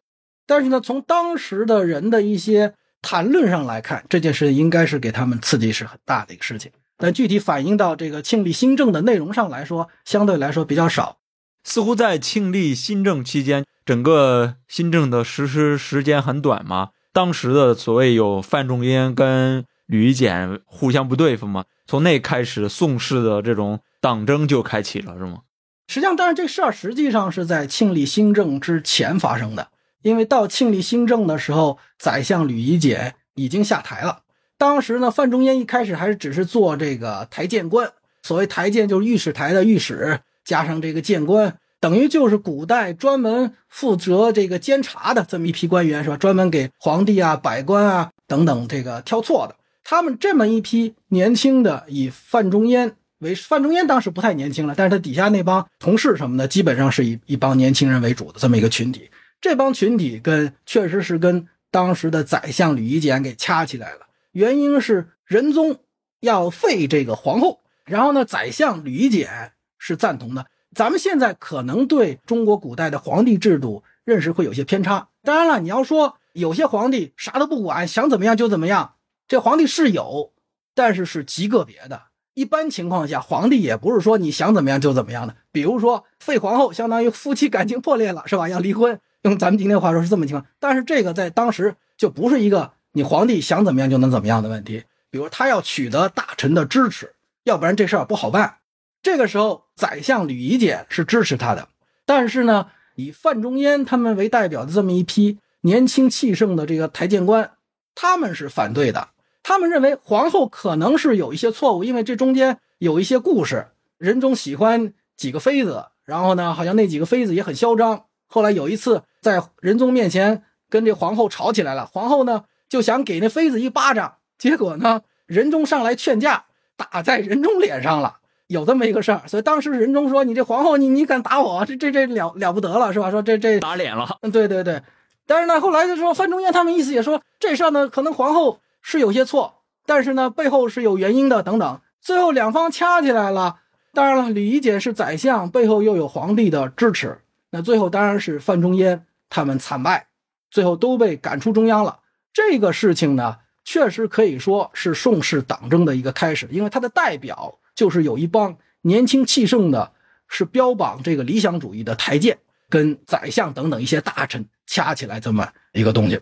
[0.47, 6.71] 但是呢，从当时的人的一些谈论上来看，这件事应该是给他们刺激是很大的一个事情。
[6.97, 11.17] 但具体反映到这个庆历新政的内容上来说，相对来说比较少。
[11.63, 16.89] 似乎在庆历新政期间，整个新政的实施时间很短嘛。
[17.13, 25.39] 当时的所谓有范仲淹跟吕夷简互相不对付嘛，从那开始，宋氏的这种党争就开启了，是吗？
[25.87, 29.67] 实际上，当然这事儿实际上是在庆历新政之前发生的。
[30.01, 34.21] 因为到庆历新政的时候，宰相吕夷简已经下台了。
[34.57, 37.91] 当时呢，范仲淹一开始还是只是做这个台谏官。
[38.23, 46.17] 所谓台谏，就是御史台的御史，加上这个谏官，等于就是古代专门负责这个监察的这么一批官员，是吧？
[46.17, 49.55] 专门给皇帝啊、百官啊等等这个挑错的。
[49.85, 59.09] 他们这么一批年轻的，以范仲淹为范仲淹当时不太年轻了，但是他底下那帮同事什么的，基本上是以一帮年轻人为主的这么一个群体。
[59.39, 65.77] 这帮群体跟确实是跟当时的宰相吕夷简给掐起来了，原因是仁宗
[66.19, 70.47] 要废这个皇后，然后呢，宰相吕夷简是赞同的。
[70.73, 75.09] 咱们现在可能对中国古代的皇帝制度认识会有些偏差。
[75.23, 78.94] 当然了，你要说有些皇帝啥都不管，想怎么样就怎么样，
[79.27, 80.33] 这皇帝是有，
[80.73, 82.03] 但是是极个别的。
[82.33, 85.35] 一般情况下，皇帝也不是说你想怎么样就怎么样的。
[85.51, 88.49] 比如说废皇后，相当于夫妻感情破裂了，是吧？
[88.49, 88.99] 要离婚。
[89.21, 94.83] 用咱们今天话说是这么情况，但是这个在当时就不是一个你皇帝想怎么样就能怎么样的问题。
[95.09, 98.57] 比如他要取得大臣的支持，要不然这事儿不好办。
[99.01, 101.69] 这个时候，宰相吕夷简是支持他的，
[102.05, 107.51] 但是呢，以范仲淹他们为代表的这么一批年轻气盛的这个台谏官，
[107.95, 109.07] 他们是反对的。
[109.47, 113.67] 他们认为皇后可能是有一些错误，因为这中间有一些故事。
[113.99, 118.05] 仁宗喜欢几个妃子，然后呢，好像那几个妃子也很嚣张。
[118.25, 128.17] 后来有一次在仁宗面前跟这皇后吵起来了，皇后呢就想给那妃子一巴掌，结果呢仁宗上来劝架，打在仁宗脸上了。
[128.47, 134.17] 有这么一个事儿，所以当时仁宗说：“你这皇后，你你敢打我，这这这了了不得了，是吧？”说这这打脸了。
[134.21, 134.81] 嗯，对对对。
[135.27, 141.81] 但是呢，后来就说范仲淹他们意思也说这事儿呢，可能皇后是有些错，但是呢背后是有原因的等等。
[141.99, 143.61] 最后两方掐起来了。
[143.93, 147.19] 当然了，吕夷简是宰相，背后又有皇帝的支持。
[147.49, 150.09] 那最后当然是范仲淹他们惨败，
[150.51, 152.01] 最后都被赶出中央了。
[152.31, 159.93] 这个事情呢，确实可以说是宋氏党争的一个开始，因为他的代表就是有一帮年轻气盛的，
[160.27, 162.37] 是标榜这个理想主义的台谏，
[162.69, 166.21] 跟宰相等等一些大臣掐起来这么一个东西。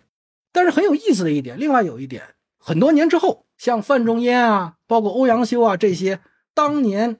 [0.54, 2.23] 但是很有意思的一点，另外有一点，
[2.63, 6.21] 很多年之后，像范仲淹啊，包括欧阳修啊这些
[6.54, 7.19] 当年。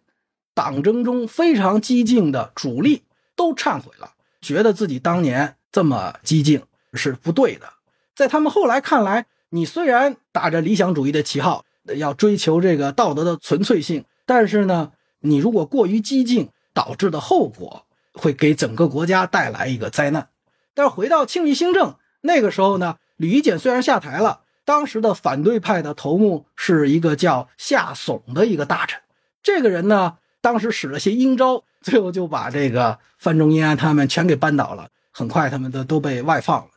[0.56, 6.62] 党争中非常激进的主力都忏悔了，觉得自己当年这么激进
[6.94, 7.68] 是不对的。
[8.16, 20.30] 在他们后来看来，你虽然打着理想主义的旗号，要追求这个道德的纯粹性，但是呢，你如果过于激进，导致的后果会给整个国家带来一个灾难。
[20.76, 29.02] 但是回到庆历新政那个时候呢，吕夷简虽然下台了，当时的反对派的头目是一个叫夏竦的一个大臣，
[29.42, 30.18] 这个人呢。
[30.42, 34.90] 当时使了些阴招，最后就把这个范仲淹他们全给扳倒了。
[35.10, 36.68] 很快，他们的都被外放了。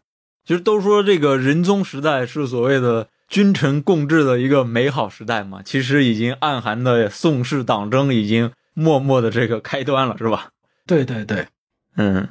[0.45, 10.51] 其实都说这个仁宗时代是所谓的君臣共治的一个美好时代嘛，其实已经暗含的宋氏党争已经默默的这个开端了，是吧？
[10.87, 11.49] 对对对，
[11.97, 12.29] 嗯。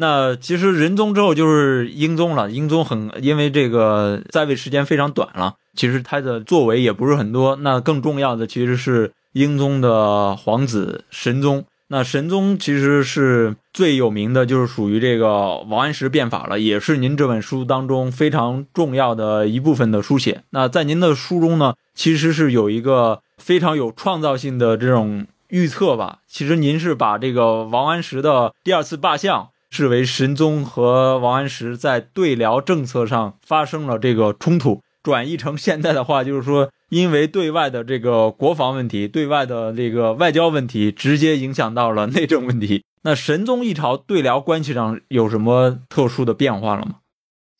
[0.00, 7.56] 那其实仁宗之后就是英宗了，英宗很因为这个在位时间非常短了，其实他的作为也不是很多。
[7.56, 9.12] 那更重要的其实是。
[9.34, 20.42] 英宗的皇子神宗，那神宗其实是最有名的，就是属于这个王安石变法了，也是您这本书当中非常重要的一部分的书写。
[20.50, 26.20] 那在您的书中呢，其实是有一个非常有创造性的这种预测吧？
[26.26, 36.70] 其实您是把这个王安石的第二次罢相视为神宗和王安石在对辽政策上发生了这个冲突，转译成现在的话就是说。
[36.90, 42.82] 因为对外的这个国防问题，对外的这个外交问题，直接影响到了内政问题。
[43.02, 47.00] 那神宗一朝对辽关系上有什么特殊的变化了吗？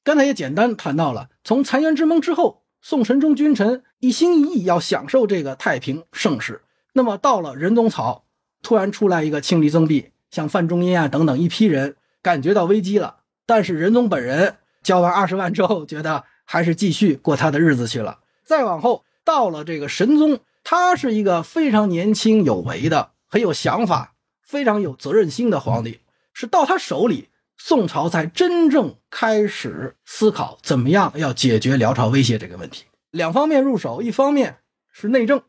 [0.03, 6.63] 刚才也简单谈到了，从澶渊之盟之后，宋神宗君臣一心一意要享受这个太平盛世。
[6.95, 8.25] 那么到了仁宗朝，
[8.63, 13.19] 突然出来一个庆历增弼，像范仲淹啊等等一批人，感觉到危机了。
[13.47, 18.21] 但是仁宗本人交完二十万之后，觉得还是继续过他的日子去了。
[18.45, 19.05] 再往后。
[19.25, 26.01] 到了这个神宗，他是一个非常年轻有为的、很有想法、非常有责任心的皇帝。
[26.33, 27.29] 是到他手里，
[27.59, 32.87] 宋朝才真正开始思考怎么样要解决辽朝威胁这个问题。
[33.11, 34.57] 两方面入手，一方面
[34.91, 35.43] 是内政，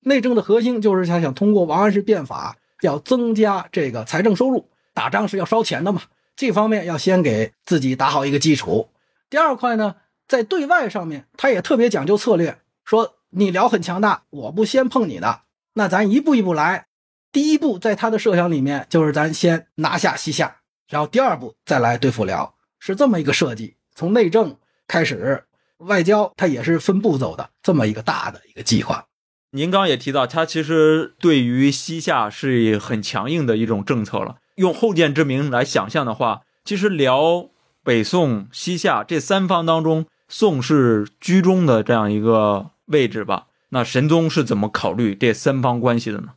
[0.00, 4.68] 内政的核心就是他想通过王安石变法，要增加这个财政收入。
[4.94, 6.02] 打仗是要烧钱的嘛，
[6.36, 8.90] 这方面要先给自己打好一个基础。
[9.30, 13.16] 第二块呢，在对外上面，他也特别讲究策略，说。
[13.34, 16.88] 你辽很强大，我不先碰你的，那咱一步一步来。
[17.32, 23.78] 第一步，在他的设想里面，就是咱先拿下西夏，然后第二步再来对付辽，是这么一个设计。
[23.94, 25.44] 从内政开始，
[25.78, 29.06] 外交它也是分步走的，这么一个大的一个计划。
[29.52, 34.40] 您刚也提到，他其实对于西夏是很强硬的一种政策了。
[34.56, 37.48] 用后见之明来想象的话，其实辽、
[37.82, 42.70] 北宋、西夏这三方当中，宋是居中的这样一个。
[42.86, 46.34] 位置吧，那神宗是怎么考虑这三方关系的呢？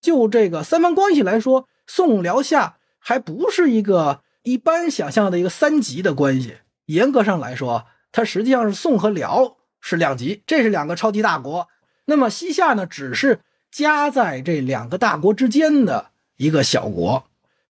[0.00, 6.58] 就这个三方关系来说，宋辽夏还不是一个一般想象的一个三级的关系。
[6.86, 11.68] 严格上来说，它实际上是宋和辽是两级，这是两个超级大国。
[12.06, 17.24] 那么西夏呢，只是夹在这两个大国之间的一个小国。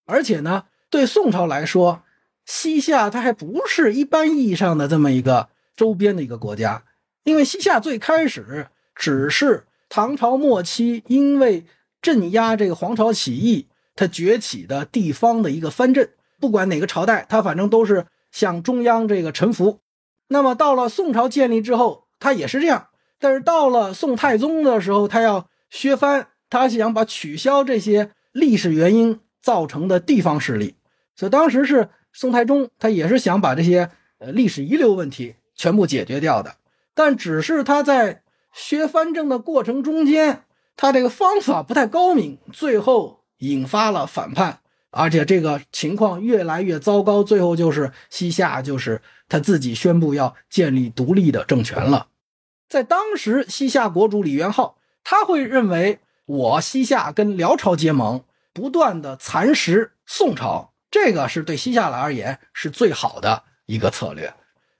[0.09, 2.01] 而且呢，对宋朝来说，
[2.45, 6.83] 西夏它还不是一般意义上的这么一个周边的一个国家。
[7.23, 11.65] 因为西夏最开始只是唐朝末期，因为
[12.01, 16.09] 镇压这个黄巢起义，它崛起的地方的一个藩镇。
[16.39, 19.79] 不管哪个朝代，它反正都是向中央这个臣服。
[20.29, 22.87] 那么到了宋朝建立之后，它也是这样。
[23.19, 30.75] 但是到了宋太宗的时候，他要削藩，他想把取消这些历史原因造成的地方势力。
[31.15, 36.55] 所以当时是宋太宗，他也是想把这些呃历史遗留问题全部解决掉的。
[36.93, 38.23] 但只是他在
[38.53, 40.43] 削藩政的过程中间，
[40.75, 44.59] 他这个方法不太高明，最后引发了反叛，
[44.91, 52.07] 而且这个情况越来越糟糕，最后就是西夏就是他自己宣布要建立独立的政权了。
[52.67, 58.23] 在当时，西夏国主李元昊他会认为我西夏跟辽朝结盟，
[58.53, 64.33] 不断的蚕食宋朝，这个是对西夏来而言是最好的一个策略。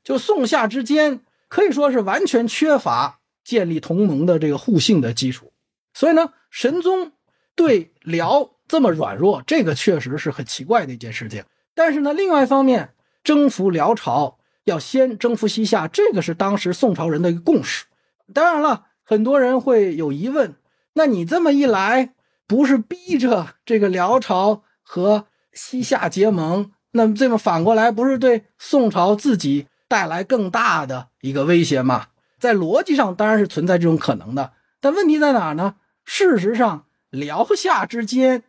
[0.04, 5.54] 就宋夏之间可以说是完全缺乏建立同盟的这个互信的基础，
[5.94, 7.12] 所以呢，神宗
[7.56, 11.44] 对辽这么软弱，这个确实是很奇怪的一件事情。
[11.76, 12.94] 但是呢，另外一方面，
[13.24, 17.86] 征服辽朝要先征服西夏，这个是当时宋朝人的一个共识。
[18.34, 20.56] 当然了，很多人会有疑问：
[20.94, 22.14] 那你这么一来，
[22.50, 26.72] 不是逼着这个辽朝和西夏结盟？
[26.94, 32.08] 那么这么反过来，不是对宋朝自己带来更大的一个威胁吗？
[32.40, 35.76] 在逻辑上当然是存在这种可能的，但问题在哪呢？
[36.04, 38.42] 事实上，辽夏之间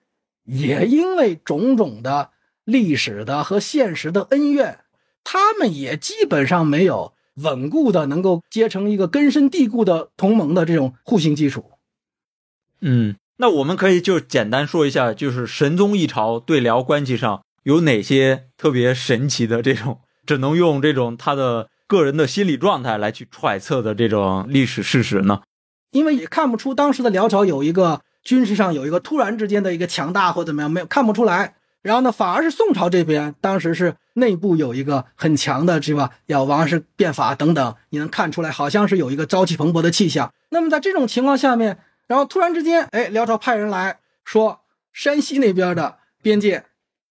[0.45, 2.31] 也因为种种的
[2.65, 4.79] 历史的和现实的恩怨，
[5.23, 11.73] 他们也基本上没有稳固的能够结成一个根深蒂固的同盟的这种互信基础。
[12.81, 25.41] 嗯，那我们可以就简单说一下，就是神宗一朝对辽关系上有哪些特别神奇的这种，只能用这种他的个人的心理状态来去揣测的这种历史事实呢？
[25.91, 31.55] 因为也看不出当时的辽朝有一个军事上有一个突然之间的一个强大或怎么样，没有看不出来。
[31.81, 36.11] 然后呢，反而是宋朝这边当时是内部有一个很强的，是吧？
[36.27, 40.31] 要王安石变法等等，你能看出来，好像是有一个朝气蓬勃的气象。
[40.51, 41.79] 那么在这种情况下面，
[42.11, 46.65] 然后突然之间，哎，辽朝派人来说山西那边的边界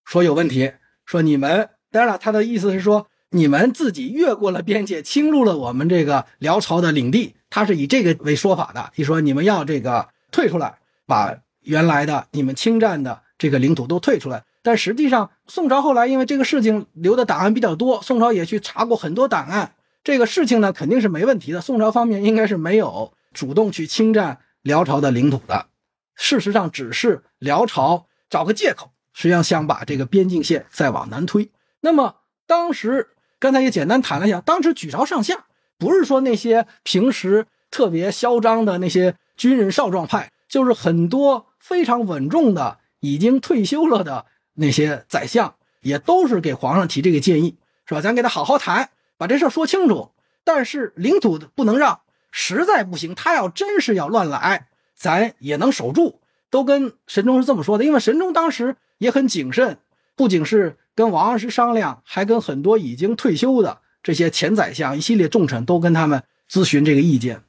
[0.03, 0.73] 说有问题，
[1.05, 8.91] 说你们，当然了，他的意思是说你们自己越过了边界，侵入了我们这个辽朝的领地，他是以这个为说法的。
[8.97, 14.43] 一说你们要这个退出来，把原来的你们侵占的这个领土都退出来。
[14.61, 19.71] 但实际上，宋朝后来因为这个事情留的档案比较多，宋朝也去查过很多档案，
[20.03, 21.61] 这个事情呢肯定是没问题的。
[21.61, 25.68] 宋朝方面应该是没有主动去侵占辽朝的领土的，
[26.16, 31.51] 事实上只是辽朝找个借口，实际上想把这个边境线再往南推。
[31.82, 35.45] 那么当时刚才也简单谈了一下，当时举朝上下
[35.78, 44.26] 不是说那些平时特别嚣张的那些军人少壮派，就是很多非常稳重的已经退休了的。
[44.55, 47.55] 那些宰相也都是给皇上提这个建议，
[47.86, 48.01] 是吧？
[48.01, 50.12] 咱给他好好谈，把这事儿说清楚。
[50.43, 52.01] 但是领土不能让，
[52.32, 56.21] 实在不行，他要真是要乱来，咱也能守住。
[56.49, 59.77] 都跟神宗是这么说的，因为神宗当时也很谨慎，
[60.15, 67.43] 不仅是跟王安石商量，还跟很多已经退休的这些前宰相一系列重臣都跟他们咨询这个意见。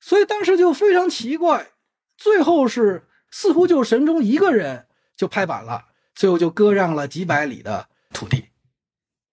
[0.00, 1.68] 所以当时就非常奇怪，
[2.16, 5.86] 最后是似乎就神宗一个人就拍板了。
[6.14, 8.44] 最后就割让了几百里的土地，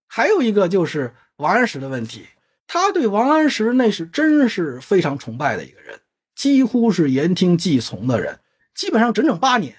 [0.08, 2.26] 还有一个就是王安石的问题，
[2.74, 6.00] 他对王安石那是真是非常崇拜的一个人，
[6.34, 8.40] 几乎是言听计从的人，
[8.74, 9.76] 基本上整整八年，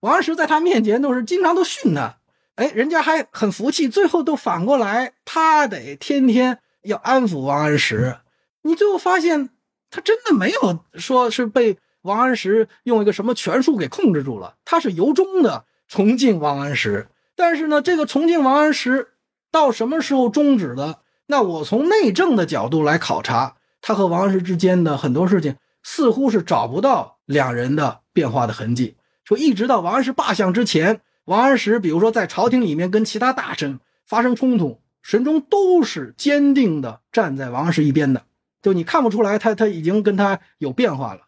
[0.00, 2.16] 王安石在他面前都是经常都训他，
[2.54, 8.16] 哎，人家还很服气，最后都反过来他得天天要安抚王安石，
[8.62, 9.50] 你最后发现
[9.90, 15.66] 他真的没有说是被王安石用一个什么权术给控制住了，他是由衷的。
[15.86, 19.10] 崇敬王安石，但是呢，这个崇敬王安石
[19.52, 21.00] 到什么时候终止的？
[21.26, 28.96] 那我从内政的角度来考察，他和王安石之间的很多事情，似乎是找不到两人的变化的痕迹。
[29.24, 38.22] 说一直到王安石罢相之前，王安石比如说在朝廷里面跟其他大臣发生冲突，神宗都是坚定的站在王安石一边的，
[38.62, 41.22] 就你看不出来他他已经跟他有变化了。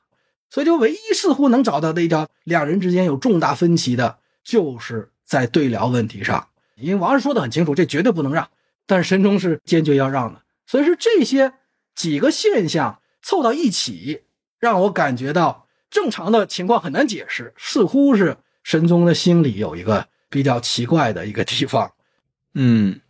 [0.51, 4.19] 所以就唯一似乎能找到的一条两人之间有重大分歧的。
[4.45, 8.49] 就是在对辽问题上，因为王安石说的很清楚，这绝对不能让，
[8.89, 11.53] 但是神宗是坚决要让的，所以说这些
[11.95, 14.23] 几个现象凑到一起，
[14.59, 21.93] 让我感觉到正常的情况很难解释，似乎是神宗的心里有一个比较奇怪的一个地方。
[22.55, 23.01] 嗯，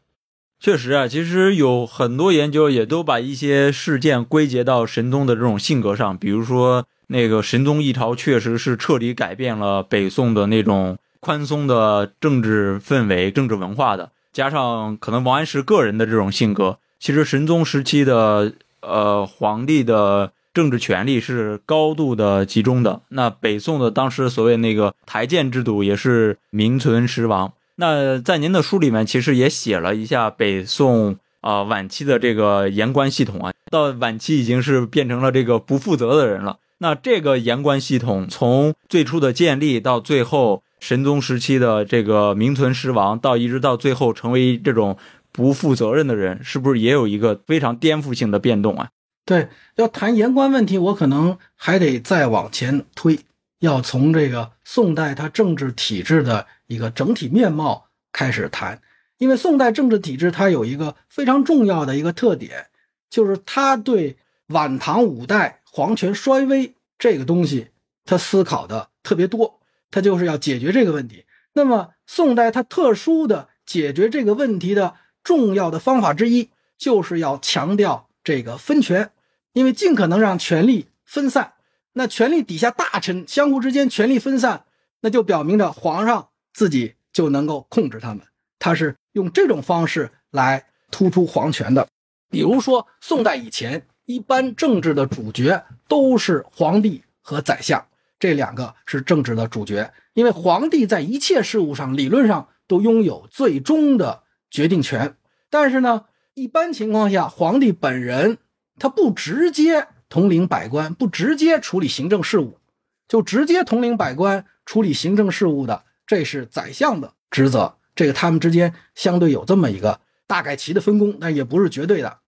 [0.60, 10.98] 确实啊，其实有很多研究也都把一些事件归结到神宗的这种性格上，比如说那个神宗一朝确实是彻底改变了北宋的那种。
[11.20, 23.00] 宽松的政治氛围、政治文化的，加上可能王安石个人的这种性格，其实神宗时期的呃皇帝的政治权力是高度的集中的。
[23.08, 27.52] 那北宋的当时所谓那个台谏制度也是名存实亡。
[27.76, 36.58] 那在您的书里面，其实也写了一下北宋啊晚期的这个言官系统啊，到晚期已经是变成了这个不负责的人了。
[36.78, 40.62] 那这个言官系统从最初的建立到最后。
[40.80, 44.96] 神宗时期的这个名存实亡，到一直到最后成为这种
[45.32, 48.88] 不负责任的人，是不是也有一个非常颠覆性的变动啊？
[49.24, 53.18] 对，要谈言官问题，我可能还得再往前推，
[53.60, 58.80] 要从这个宋代它政治体制的一个整体面貌开始谈，
[59.18, 62.68] 因为宋代政治体制它有一个非常重要的一个特点，
[63.10, 64.16] 就是它对
[64.46, 67.66] 晚唐五代皇权衰微这个东西，
[68.06, 69.57] 它思考的特别多，
[69.90, 71.24] 他就是要解决这个问题。
[71.52, 79.10] 那么宋代他特殊的解决这个问题的重要的方法之一，就是要强调这个分权，
[79.52, 81.54] 因为尽可能让权力分散。
[81.94, 84.64] 那权力底下大臣相互之间权力分散，
[85.00, 88.20] 那就表明着皇上自己就能够控制他们。
[88.60, 91.88] 他是用这种方式来突出皇权的。
[92.30, 97.84] 比如说，宋代以前，一般政治的主角都是皇帝和宰相，
[98.18, 99.92] 这两个是政治的主角。
[100.14, 105.16] 因为皇帝在一切事务上理论上都拥有最终的决定权。
[105.50, 108.38] 但是呢，一般情况下，皇帝本人
[108.78, 109.88] 他不直接。
[110.10, 112.58] 统领百官不直接处理行政事务，
[113.06, 117.76] 就直接统领百官处理行政事务的，这是宰相的职责。
[117.94, 122.20] 这个他们之间相对有这么一个大概齐的分工，但也不是绝对的。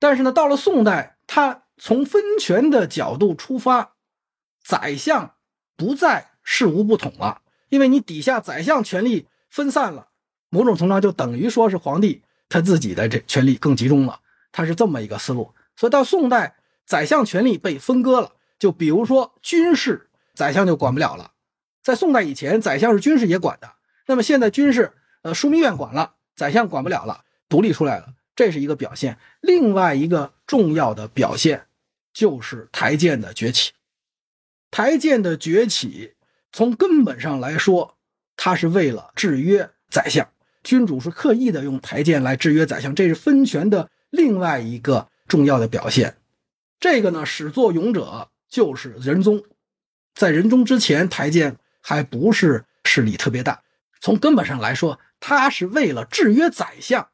[0.00, 3.92] 但是呢，到了宋代，他从分权的角度出发，
[4.64, 5.34] 宰相
[5.78, 10.08] 不再事无不统了，因为你底下宰相权力分散了，
[10.50, 12.20] 某种程度上就等于说是皇帝
[12.50, 14.20] 他自己的这权力更集中了。
[14.52, 15.54] 他是这么一个思路。
[15.74, 16.56] 所以到宋代。
[16.88, 21.32] 宰相权力被分割了，就比如说军事，宰相就管不了了。
[21.82, 23.74] 在宋代以前，宰相是军事也管的。
[24.06, 29.18] 那么现在军事，呃，枢密院管了，宰相管不了了，独立出来了，这是一个表现。
[29.42, 31.66] 另外一个重要的表现
[32.14, 33.72] 就是台谏的崛起。
[34.70, 36.14] 台谏的崛起，
[36.52, 37.96] 从根本上来说，
[38.36, 40.28] 它是为了制约宰相。
[40.62, 46.16] 君主是刻意的用台谏来制约宰相，这是分权的另外一个重要的表现。
[46.78, 49.42] 这个呢，始作俑者就是仁宗，
[50.14, 53.62] 在仁宗之前，台谏还不是势力特别大。
[54.00, 57.08] 从根本上来说，他是为了制约宰相，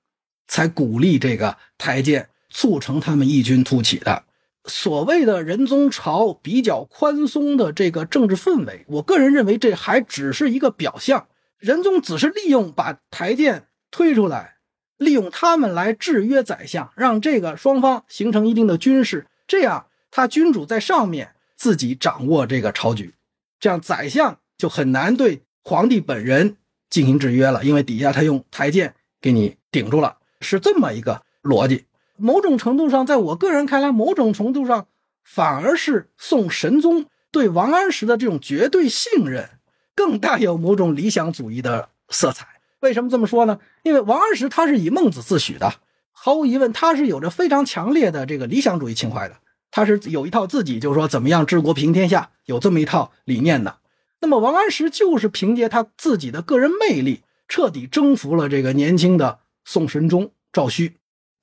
[0.48, 4.24] 才鼓励这个台谏，促成他们异军突起的。
[4.66, 11.26] 所谓的仁宗朝比较宽松的这个政治氛围，我个人认为这还只是一个表象。
[11.58, 14.56] 仁宗只是利用把台谏推出来，
[14.96, 19.26] 利用他们来制约宰相，让这个双方形成一定的军事。
[19.46, 23.14] 这样，他君主在上面自己掌握这个朝局，
[23.60, 26.56] 这样宰相就很难对皇帝本人
[26.88, 31.84] 进行制约了，因为底下他用台谏给你顶住了，是这么一个逻辑。
[32.16, 34.86] 某种程度上，在我个人看来，某种程度上
[35.22, 39.50] 反而是宋神宗对王安石的这种绝对信任，
[39.94, 42.46] 更带有某种理想主义的色彩。
[42.80, 43.58] 为什么这么说呢？
[43.82, 45.74] 因为王安石他是以孟子自诩的。
[46.12, 49.36] 毫无疑问，他是有着非常强烈的这个理想主义情怀的。
[49.70, 53.78] 他是有一套自己，就是说怎么样治国平天下，有这么一套理念的。
[54.20, 60.92] 那么王安石就是凭借他自己的个人魅力，彻底征服了这个年轻的宋神宗赵顼。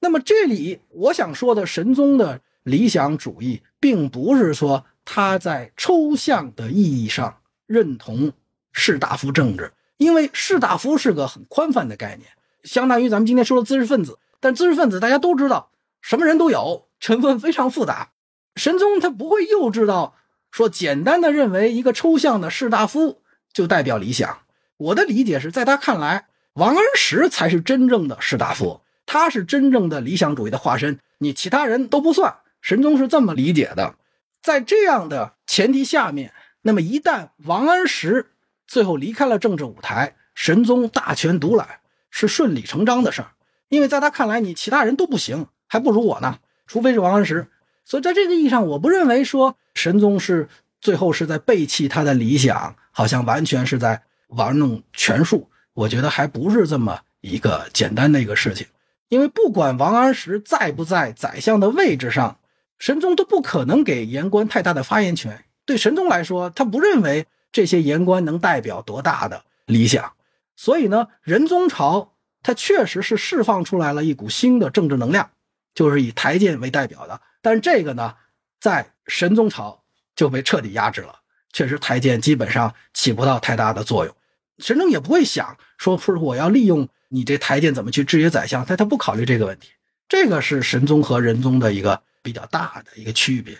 [0.01, 7.37] 那么这里我想说的神宗的理想主义，并不是说他在抽象的意义上
[7.67, 8.33] 认同
[8.73, 12.29] 士大夫政治，因为士大夫是个很宽泛的概念，
[12.63, 14.17] 相当于咱们今天说的知识分子。
[14.39, 15.69] 但知识分子大家都知道，
[16.01, 18.09] 什么人都有，成分非常复杂。
[18.55, 20.15] 神宗他不会幼稚到
[20.49, 23.21] 说简单的认为一个抽象的士大夫
[23.53, 24.39] 就代表理想。
[24.77, 28.81] 我的理解是在他看来，王安石才是真正的士大夫，
[29.13, 32.33] 他是真正的理想主义的化身，你其他人都不算。
[32.61, 33.95] 神宗是这么理解的。
[34.41, 36.31] 在这样的前提下面，
[36.61, 38.27] 那么一旦王安石
[38.65, 43.31] 最后离开了政治舞台，神宗大权独揽是顺理成章的事儿。
[43.67, 46.39] 因为在他看来，你其他人都不行，还不如我呢。
[46.65, 47.47] 除非是王安石。
[47.83, 50.47] 所以在这个意义上，我不认为说神宗是
[50.79, 55.49] 最后是在背弃他的理想，好像完全是在玩弄权术。
[55.73, 58.65] 我觉得还不是这么一个简单的一个事情。
[59.11, 62.39] 因为不管王安石在不在宰相的位置上，
[62.79, 65.43] 神宗都不可能给言官太大的发言权。
[65.65, 70.13] 对神宗来说，他不认为这些言官能代表多大的理想。
[70.55, 72.13] 所以呢，仁宗朝。
[72.43, 75.29] 他确实是释放出来了一股新的政治能量，
[75.75, 77.21] 就是以台谏为代表的。
[77.39, 78.15] 但这个呢，
[78.59, 79.83] 在神宗朝
[80.15, 81.19] 就被彻底压制了。
[81.53, 84.15] 确实，台谏基本上起不到太大的作用。
[84.57, 89.69] 神宗也不会想说，说我要利用你这台谏怎么去制约宰相，他他不考虑这个问题。
[90.07, 93.57] 这个是神宗和仁宗的一个比较大的一个区别。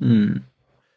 [0.00, 0.42] 嗯，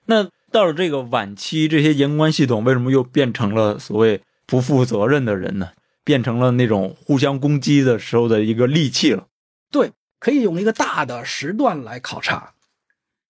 [0.06, 5.70] 那到了这个晚期，这些言官系统为什么又变成了所谓不负责任的人呢？
[6.04, 9.28] 变成了那种互相攻击的时候的一个利器了。
[9.70, 12.54] 对，可以用一个大的时段来考察，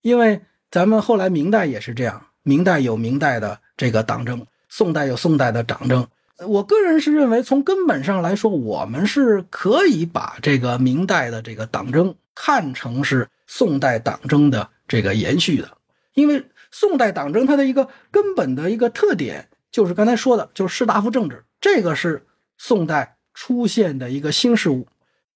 [0.02, 0.42] 因为
[0.72, 2.28] 咱们后来明代也是这样。
[2.44, 6.08] 明代有明代的这个党争，宋代有宋代的党争。
[6.48, 15.78] 我个人是认为，从根本上来说，我们是可以把这个明代的这个党争看成是宋代党争的这个延续的，
[16.14, 22.26] 因为宋代党争它的一个根本的一个特点就是刚才说的，就是士大夫政治，这个是
[22.58, 24.88] 宋代出现的一个新事物。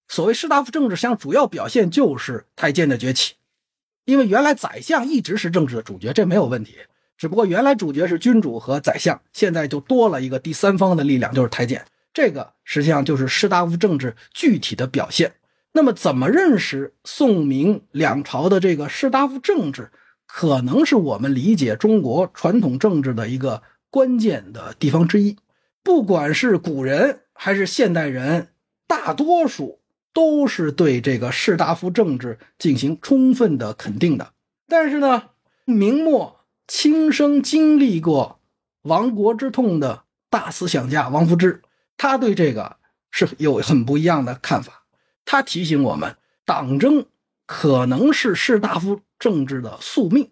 [0.07, 3.33] 所谓士大夫政治，想主要表现就是太监的崛起，
[4.05, 6.77] 因为原来宰相一直是政治的主角，这没有问题。
[7.17, 11.85] 只不过原来主角是君主和宰相，现在就多了一个第三方的力量，就是太监。
[12.13, 15.33] 这个实际上就是士大夫政治具体的表现。
[15.71, 19.89] 那么，怎么认识宋明两朝的这个士大夫政治，
[20.27, 25.37] 可能是我们理解中国传统政治的一个关键的地方之一。
[25.81, 28.49] 不管是古人还是现代人，
[28.85, 29.79] 大多数
[30.13, 34.33] 都是对这个士大夫政治进行充分的肯定的。
[34.67, 35.23] 但是呢，
[35.65, 36.41] 明末。
[36.67, 38.39] 亲身经历过
[38.83, 41.61] 亡国之痛的大思想家王夫之，
[41.97, 42.77] 他对这个
[43.11, 44.85] 是有很不一样的看法。
[45.25, 47.05] 他提醒我们，党争
[47.45, 50.31] 可能是士大夫政治的宿命，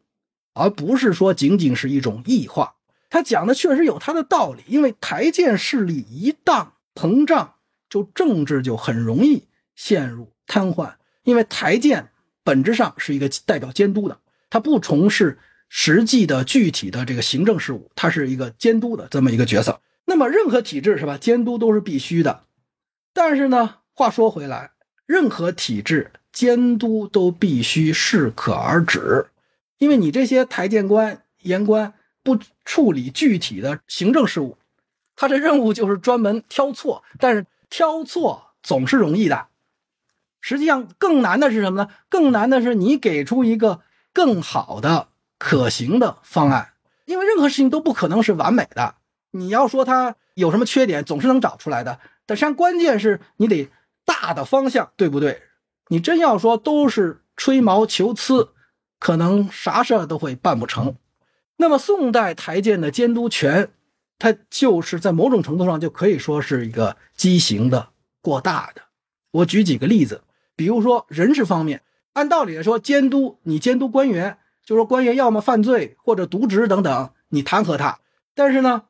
[0.53, 2.75] 而不是说仅仅是一种异化。
[3.09, 7.55] 他讲的确实有他的道理，因为台谏势力一旦膨胀，
[7.89, 10.93] 就政治就很容易陷入瘫痪。
[11.23, 12.09] 因为台谏
[12.43, 14.17] 本质上是一个代表监督的，
[14.49, 15.37] 他不从事。
[15.73, 19.79] 实际的具体的这个行政事务，它是一个监督的这么一个角色。
[20.03, 21.17] 那么任何体制是吧？
[21.17, 22.43] 监督都是必须的。
[23.13, 24.71] 但是呢，话说回来，
[25.05, 29.27] 任何体制监督都必须适可而止，
[29.77, 34.57] 因为你这些台谏官、言官不处理具体的行政事务，
[35.15, 37.01] 他的任务就是专门挑错。
[37.17, 39.47] 但是挑错总是容易的，
[40.41, 41.89] 实际上更难的是什么呢？
[42.09, 43.79] 更难的是你给出一个
[44.11, 45.07] 更好的。
[45.43, 46.73] 可行的方案，
[47.05, 48.93] 因为任何事情都不可能是完美的。
[49.31, 51.99] 你要说它有什么缺点，总是能找出来的。
[52.27, 53.67] 但实际上，关键是你得
[54.05, 55.41] 大的方向对不对？
[55.87, 58.49] 你真要说都是吹毛求疵，
[58.99, 60.95] 可能啥事儿都会办不成。
[61.57, 63.71] 那么，宋代台谏的监督权，
[64.19, 67.89] 它就是在某种程度上就可以说是一个畸形的、
[68.21, 68.83] 过大的。
[69.31, 70.21] 我举几个例子，
[70.55, 71.81] 比如说人事方面，
[72.13, 74.37] 按道理来说，监督你监督官员。
[74.65, 77.99] 就说官员要么犯罪或者渎职等等，你弹劾他。
[78.33, 78.83] 但是呢，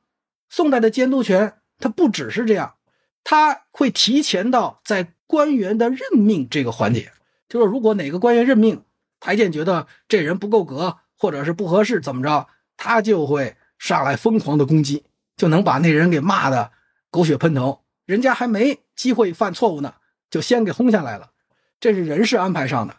[0.49, 2.75] 宋代的监督权它不只是这样，
[3.23, 7.11] 他会提前到在官员的任命这个环节。
[7.49, 8.83] 就说如果哪个官员任命，
[9.19, 12.47] 台谏觉得这人不够格或者是不合适，怎么着，
[12.77, 15.05] 他就会上来疯狂的攻击，
[15.35, 16.71] 就能把那人给骂的
[17.09, 17.83] 狗血喷头。
[18.05, 19.95] 人家还没机会犯错误呢，
[20.29, 21.31] 就先给轰下来了。
[21.79, 22.95] 这是人事安排上的。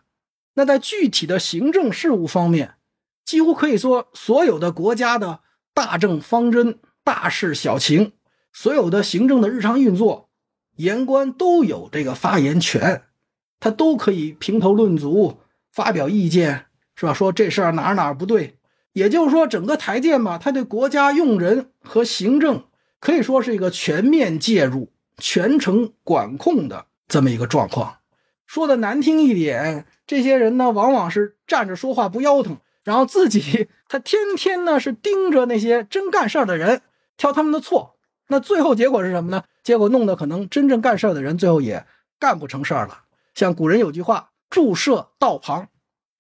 [0.55, 2.75] 那在具体的行政事务方面，
[3.25, 5.41] 几乎可以说，所有的国家的
[5.73, 8.13] 大政方针、大事小情，
[8.53, 10.29] 所有的行政的日常运作，
[10.77, 13.05] 言官都有这个发言权，
[13.59, 15.39] 他都可以评头论足，
[15.73, 17.15] 发表意见，是吧？
[17.15, 18.59] 说这事儿哪儿哪儿不对，
[18.93, 22.65] 也就是说，整个台谏嘛，他对国家用人和行政
[23.01, 27.97] 可以说是一个全面介入、全程管控的这么一个状况。
[28.47, 29.87] 说的难听一点。
[30.07, 36.83] 这些人呢，往往是站着说话不腰疼，然后自己他天天呢是盯着那些真干事儿的人，
[37.17, 37.97] 挑他们的错。
[38.29, 39.45] 那最后结果是什么呢？
[39.63, 41.87] 结果弄得可能真正干事儿的人最后也
[42.19, 43.03] 干不成事儿了。
[43.35, 45.69] 像古人有句话：“筑舍道旁，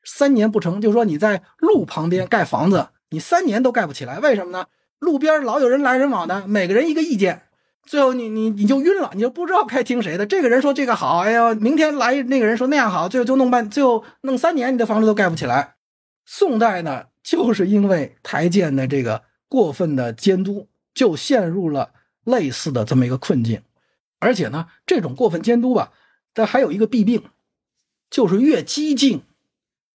[0.05, 4.21] 三年不成。”就说你在路旁边盖房子，你三年都盖不起来。
[4.21, 4.67] 为什么呢？
[4.99, 7.49] 路边老有人来人往的，每个人一个意见。
[7.85, 10.25] 最后你你你就晕了，你就不知道该听谁的。
[10.25, 15.75] 这个人说这个好，哎呀，明天来那个人说那样好，最后就弄半，最后弄三年，你的房子都盖不起来。
[16.25, 21.91] 宋代呢，就是因为台谏的这个过分的监督，就陷入了
[22.25, 23.61] 类似的这么一个困境。
[24.21, 25.91] 而且呢，这种过分监督吧，
[26.33, 27.25] 它还有一个弊病，
[28.09, 29.23] 就是越激进，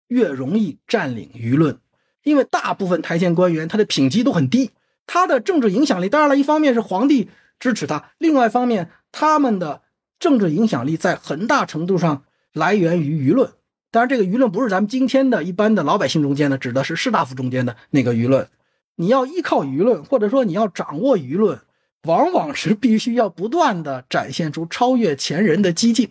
[0.08, 1.78] 越容易占领舆论。
[2.24, 4.72] 因为大部分台谏官员他的品级都很低，
[5.06, 7.30] 他的政治影响力，当然了，一方面是皇帝。
[7.60, 8.12] 支持他。
[8.18, 9.82] 另外一方面，他们的
[10.20, 12.24] 政治影响力在很大程度上
[12.54, 13.52] 来源于舆论。
[13.92, 18.48] 当然，这个舆论不是咱们今天的一般的老百姓中间的，指的是士大夫中间的那个舆论。
[18.96, 21.60] 你要依靠舆论，或者说你要掌握舆论，
[22.04, 26.10] 往往是必须要不断的展现出超越前人的激进。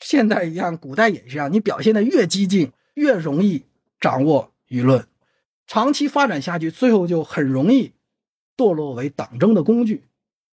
[0.00, 1.52] 现在一样，古代也是一样。
[1.52, 3.64] 你表现的越激进，越容易
[4.00, 5.06] 掌握舆论。
[5.66, 7.92] 长期发展下去，最后就很容易
[8.56, 10.02] 堕落为党争的工具。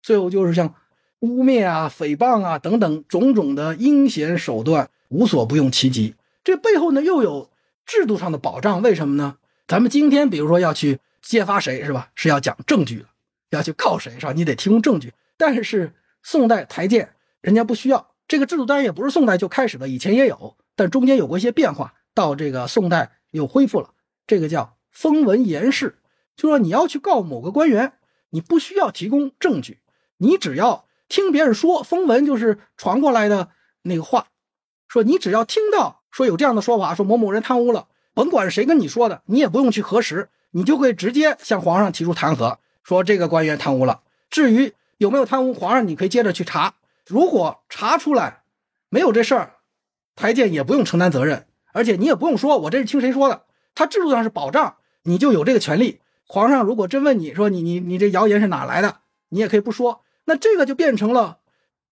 [0.07, 0.73] 最后就是像
[1.19, 6.15] 污蔑啊、诽谤啊等等种种的阴险手段，无所不用其极。
[6.45, 7.51] 这背后呢又有
[7.85, 9.39] 制度上的保障，为什么呢？
[9.67, 12.09] 咱们今天比如说要去揭发谁是吧？
[12.15, 13.07] 是要讲证据的，
[13.51, 14.33] 要去告谁是吧？
[14.33, 15.13] 你得提供证据。
[15.37, 15.93] 但是
[16.23, 23.91] 宋代台谏人家不需要这个制度，当然也不是宋代就开始的，以前也有，但中间有过一些变化，到这个宋代又恢复了。
[24.25, 25.97] 这个叫封文言事，
[26.37, 27.95] 就说你要去告某个官员，
[28.31, 29.81] 你不需要提供证据，
[30.19, 33.51] 你只要听别人说，风文就是传过来的
[33.83, 34.27] 那个话，
[34.89, 44.01] 说你只要听到说有这样的说法，说某某人贪污了，甭管谁跟你说的，你也不用去核实，你就会直接向皇上提出弹劾，说这个官员贪污了。
[44.31, 46.75] 至于有没有贪污，皇上你可以接着去查，
[47.07, 48.43] 如果查出来
[48.89, 49.57] 没有这事儿，
[50.15, 53.43] 台谏也不用承担责任，而且你也不用说我这是听谁说的。
[53.75, 56.01] 他制度上是保障，你就有这个权利。
[56.27, 60.01] 皇上如果真问你说你你你这谣言是哪来的，你也可以不说。
[60.27, 61.39] 那这个就变成了，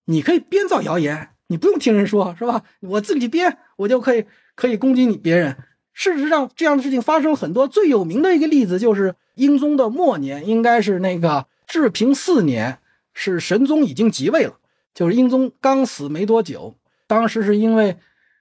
[0.05, 2.63] 你可以编造谣言，你不用听人说，是吧？
[2.81, 5.57] 我自己编，我就可以可以攻击你别人。
[5.93, 7.67] 事实上，这样的事情发生很多。
[7.67, 12.79] 最有名的一个例子就是英宗的末年，应该是那个治平四年，
[13.13, 14.59] 是神宗已经即位了，
[14.95, 16.77] 就是英宗刚死没多久。
[17.07, 17.97] 当时是因为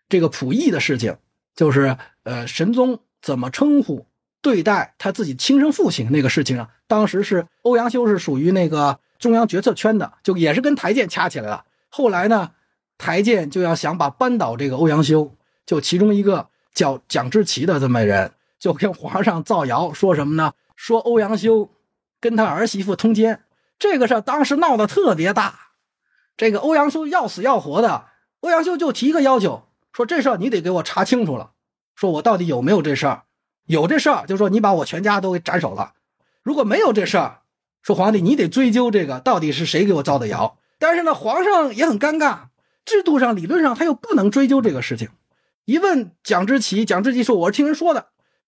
[0.10, 1.18] 这个溥仪的事情，
[1.56, 3.00] 就是呃神宗。
[3.24, 4.06] 怎么称呼
[4.42, 6.68] 对待他自己亲生父亲那个事情啊？
[6.88, 11.66] 当时是欧阳修是属于那个中央决策圈的，就也是跟台谏掐起来了。
[11.90, 12.52] 后来呢，
[12.98, 15.34] 台谏就要想把扳倒这个欧阳修，
[15.66, 20.54] 就其中一个叫蒋之奇的这么人，就跟皇上造谣说什么呢？
[20.76, 21.70] 说欧阳修
[22.20, 23.44] 跟他儿媳妇通奸，
[23.80, 25.70] 这个事儿当时闹得特别大。
[26.36, 28.08] 这个欧阳修要死要活的，
[28.42, 29.64] 欧阳修就提一个要求，
[29.94, 31.52] 说这事儿你得给我查清楚了。
[31.96, 33.24] 说我到底有没有这事儿？
[33.68, 35.94] 有这事儿，就说你把我全家都给斩首了。
[36.42, 37.43] 如果没有这事儿，
[37.84, 40.58] 说皇帝你得追究这个到底是谁给我造的谣。
[40.80, 42.46] 但是呢，皇上也很尴尬，
[42.86, 45.10] 制度上理论上他又不能追究这个事情。
[45.66, 48.08] 一问蒋之奇，蒋之奇说我是听人说的，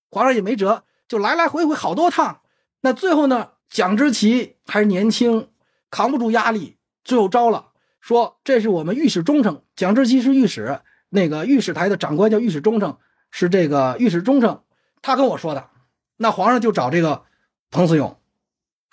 [0.10, 2.42] 皇上也没辙，就来来回回好多趟。
[2.82, 5.50] 那最后呢，蒋之奇还是年轻，
[5.92, 7.68] 扛不住压力，最后招了，
[8.02, 10.80] 说这是我们御史中丞，蒋之奇是御史，
[11.10, 12.98] 那个御史台的长官叫御史中丞。
[13.38, 14.64] 是这个御史中丞，
[15.02, 15.70] 他跟我说的。
[16.16, 17.24] 那皇上就找这个
[17.70, 18.18] 彭思勇，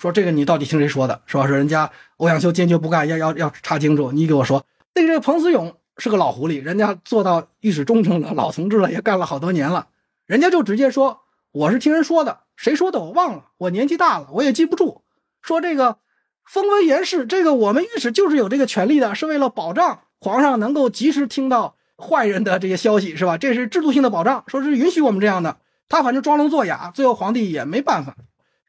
[0.02, 1.22] 说这个你到底听谁说的？
[1.26, 1.46] 是吧？
[1.46, 4.10] 说人家欧阳修坚决不干，要要要查清楚。
[4.10, 9.86] 你给我说，那个这个彭思勇是个老狐狸，人家做到御史中丞了，老同志了，也干了好多年了。
[10.26, 11.20] 人家就直接说
[11.52, 15.02] 我是听人说的，谁说的我忘了，我年纪大了，我也记不住。
[15.40, 15.98] 说这个
[16.44, 21.76] 封文言事，这个我们御史就是有这个权利的，是为了保障皇上能够及时听到。
[21.98, 23.38] 坏人的这些消息是吧？
[23.38, 25.58] 这是制度性的保障，说是允许我们这样的。
[25.88, 28.16] 他反正装聋作哑，最后皇帝也没办法。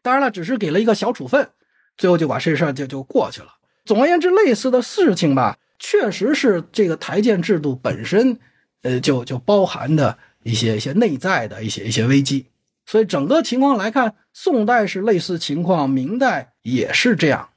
[0.03, 1.49] 当然了，只是给了一个小处分，
[1.97, 3.47] 最后就把这事儿就就过去了。
[3.85, 8.37] 总而言之，类似的事情吧，确实是这个台谏制度本身，
[8.83, 12.45] 呃，就就包含的一些一些内在的一些一些危机。
[12.85, 17.49] 所以整个情况来看，宋代是类似情况，明代也是这样。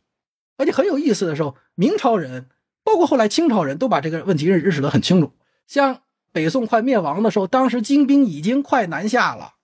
[0.57, 2.47] 而且很有意思的时候，明朝人，
[2.85, 5.33] 包括后来清朝人都把这个问题认认识得很清楚。
[5.67, 6.01] 像
[6.33, 9.55] 北宋快灭亡的时候，当时金兵已经快南下了，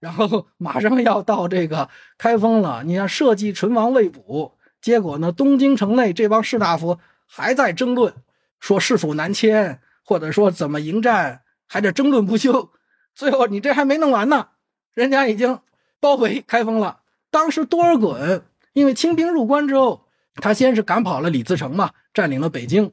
[0.00, 1.88] 然后马上要到这个
[2.18, 2.82] 开封了。
[2.84, 8.12] 你看，社稷存亡未卜，结果呢，东京城内这帮士大夫还在争论，
[8.58, 12.70] 说是否南迁，或者说怎么迎战，还得争论不休。
[13.14, 14.48] 最后你这还没弄完呢，
[14.94, 15.60] 人家已经
[16.00, 17.00] 包围开封了。
[17.30, 18.42] 当时多尔衮
[18.72, 22.92] 因为清兵入关之后，他先是赶跑了李自成嘛，占领了北京。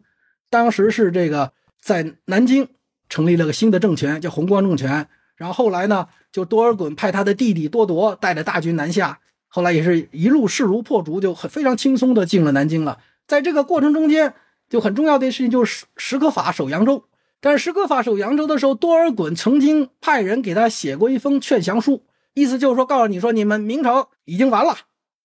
[0.50, 1.54] 当时是这个。
[1.80, 2.68] 在南京
[3.08, 5.08] 成立了个新的政权，叫弘光政权。
[5.38, 13.00] 然后后来呢，就多尔衮派他的弟弟多铎带着大军南下，后来也是一路势如破竹，就很非常轻松的进了南京了。
[13.28, 14.34] 在这个过程中间，
[14.70, 17.04] 就很重要的事情就是石石可法守扬州。
[17.40, 22.04] 但是石可法守扬州的时候，多尔衮曾经派人给他写过一封劝降书，
[22.34, 24.76] 意思就是说告诉你说你们明朝已经完了。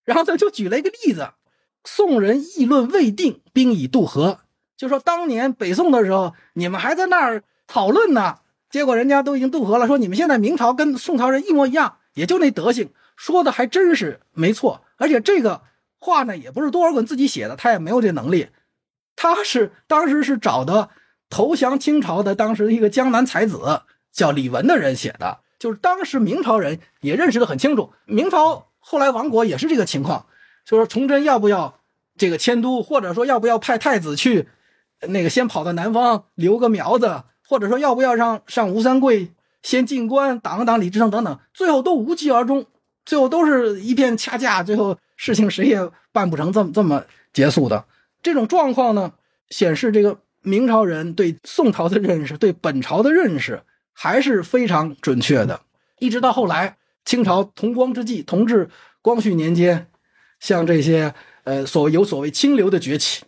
[0.05, 1.30] 然后他就举了一个例子：
[1.84, 4.40] 宋人议论未定，兵已渡河。
[4.76, 8.40] 就说当年北宋的时候，你们还在那儿讨论呢，
[8.73, 9.87] 结果人家都已经渡河了。
[9.87, 14.83] 说你们现在明朝跟宋朝人一模一样，也就那德行，说的还真是没错。
[14.97, 15.62] 而且这个
[15.99, 18.49] 话呢，也不是多尔衮自己写的，他也没有这能力，
[19.14, 20.89] 他是当时是找的
[21.29, 27.93] 投降清朝的当时一个江南才子叫李文的人写的，就是当时明朝人也认识的很清楚。
[28.07, 30.27] 明朝后来亡国也是这个情况，
[30.64, 31.79] 就说崇祯要不要
[32.16, 34.49] 这个迁都，或者说要不要派太子去。
[35.09, 39.28] 那个先跑到南方留个苗子，或者说要不要让上吴三桂
[39.62, 42.64] 先进关挡挡李自成等等，最后都无疾而终，
[43.05, 45.78] 最后都是一片掐架，最后事情谁也
[46.12, 47.84] 办不成，这么这么结束的
[48.22, 49.12] 这种状况呢，
[49.50, 55.61] 显示这个明朝人对宋朝的认识，对本朝的认识还是非常准确的。
[55.98, 58.70] 一直到后来清朝同光之际，同治、
[59.03, 59.88] 光绪年间，
[60.40, 61.12] 像这些
[61.44, 63.24] 呃所有所谓清流的崛起，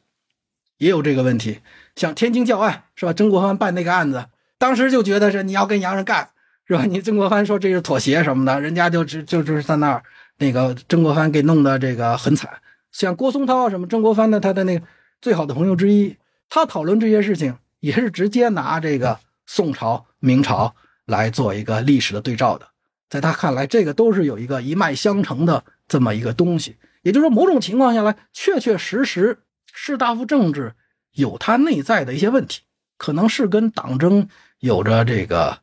[0.78, 1.58] 也有这个问题。
[1.96, 3.12] 像天津教案是吧？
[3.12, 4.26] 曾国藩办那个案子，
[4.58, 6.28] 当时就觉得是你要跟洋人干
[6.66, 6.84] 是吧？
[6.84, 10.02] 你曾国藩说这是妥协什么的，人家就只就就是在那儿
[10.38, 12.50] 那个曾国藩给弄得这个很惨。
[12.90, 14.86] 像郭松涛什么曾国藩的他的那个
[15.20, 16.16] 最好的朋友之一，
[16.48, 20.74] 他讨论这些事情也是直接拿这个宋朝、明朝
[21.06, 22.68] 来做一个历史的对照的。
[23.10, 26.76] 在他看来，这个都是有一个一脉相承的这么一个东西。
[27.02, 29.38] 也就是说，某种情况下来，确确实实
[29.72, 30.72] 士大夫政治
[31.14, 32.60] 有它内在的一些问题，
[32.98, 34.28] 可能是跟党争
[34.60, 35.58] 有着这个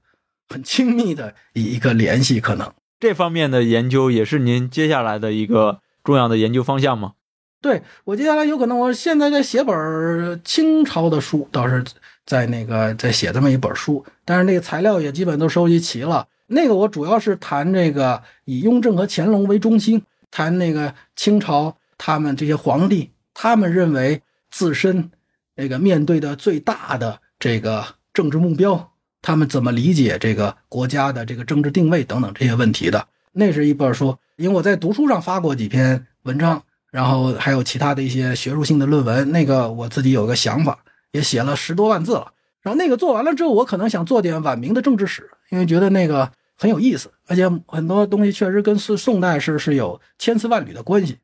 [0.49, 2.39] 很亲密的一个联系。
[2.39, 7.13] 可能这方面的研究也是您接下来的一个重要的研究方向吗？
[7.61, 11.83] 对我接下来有可能，我现在在写本清朝的书，倒是
[12.25, 16.27] 在那个在写这么一本书，但是那个材料也基本都收集齐了。
[16.47, 25.11] 那个我主要是谈这个以雍正和乾隆为中心，谈那个清朝他们这些皇帝，他们认为自身
[25.55, 28.91] 那个面对的最大的这个政治目标，
[29.21, 33.07] 他们怎么理解这个国家的这个政治定位等等这些问题的。
[33.33, 39.31] 那是一本书，因为我在读书上发过几篇文章，然后还有其他的一些学术性的论文。
[39.31, 40.79] 那个我自己有个想法，
[41.11, 42.31] 也写了十多万字了。
[42.61, 46.31] 然后那个做完了之后，我可能想做点晚明的政治史，因为觉得那个。
[46.57, 51.17] 很有意思，而且很多东西确实跟宋宋代是是有千丝万缕的关系。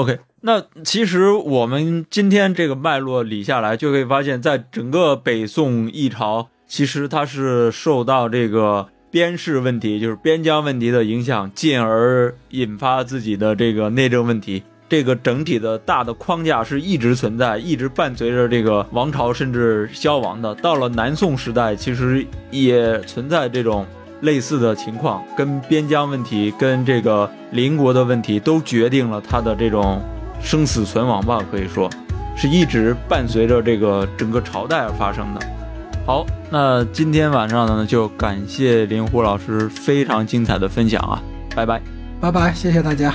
[0.00, 14.62] OK，那其实我们今天这个脉络理下来，就可以发现，在整个北宋一朝，其实它是受到这个边事问题，就是边疆问题的影响，进而引发自己的这个内政问题。
[14.88, 20.54] 这个整体的大的框架是一直存在，一直伴随着这个王朝甚至消亡的。
[20.54, 23.86] 到了南宋时代，其实也存在这种。
[24.20, 30.00] 类似的情况，跟边疆问题、跟这个邻国的问题，都决定了他的这种
[30.42, 31.42] 生死存亡吧。
[31.50, 31.88] 可以说，
[32.36, 35.40] 是一直伴随着这个整个朝代而发生的。
[36.06, 41.22] 好，那今天晚上呢，就感谢林虎老师非常精彩的分享啊！
[41.54, 41.80] 拜拜，
[42.20, 43.14] 拜拜，谢谢大家。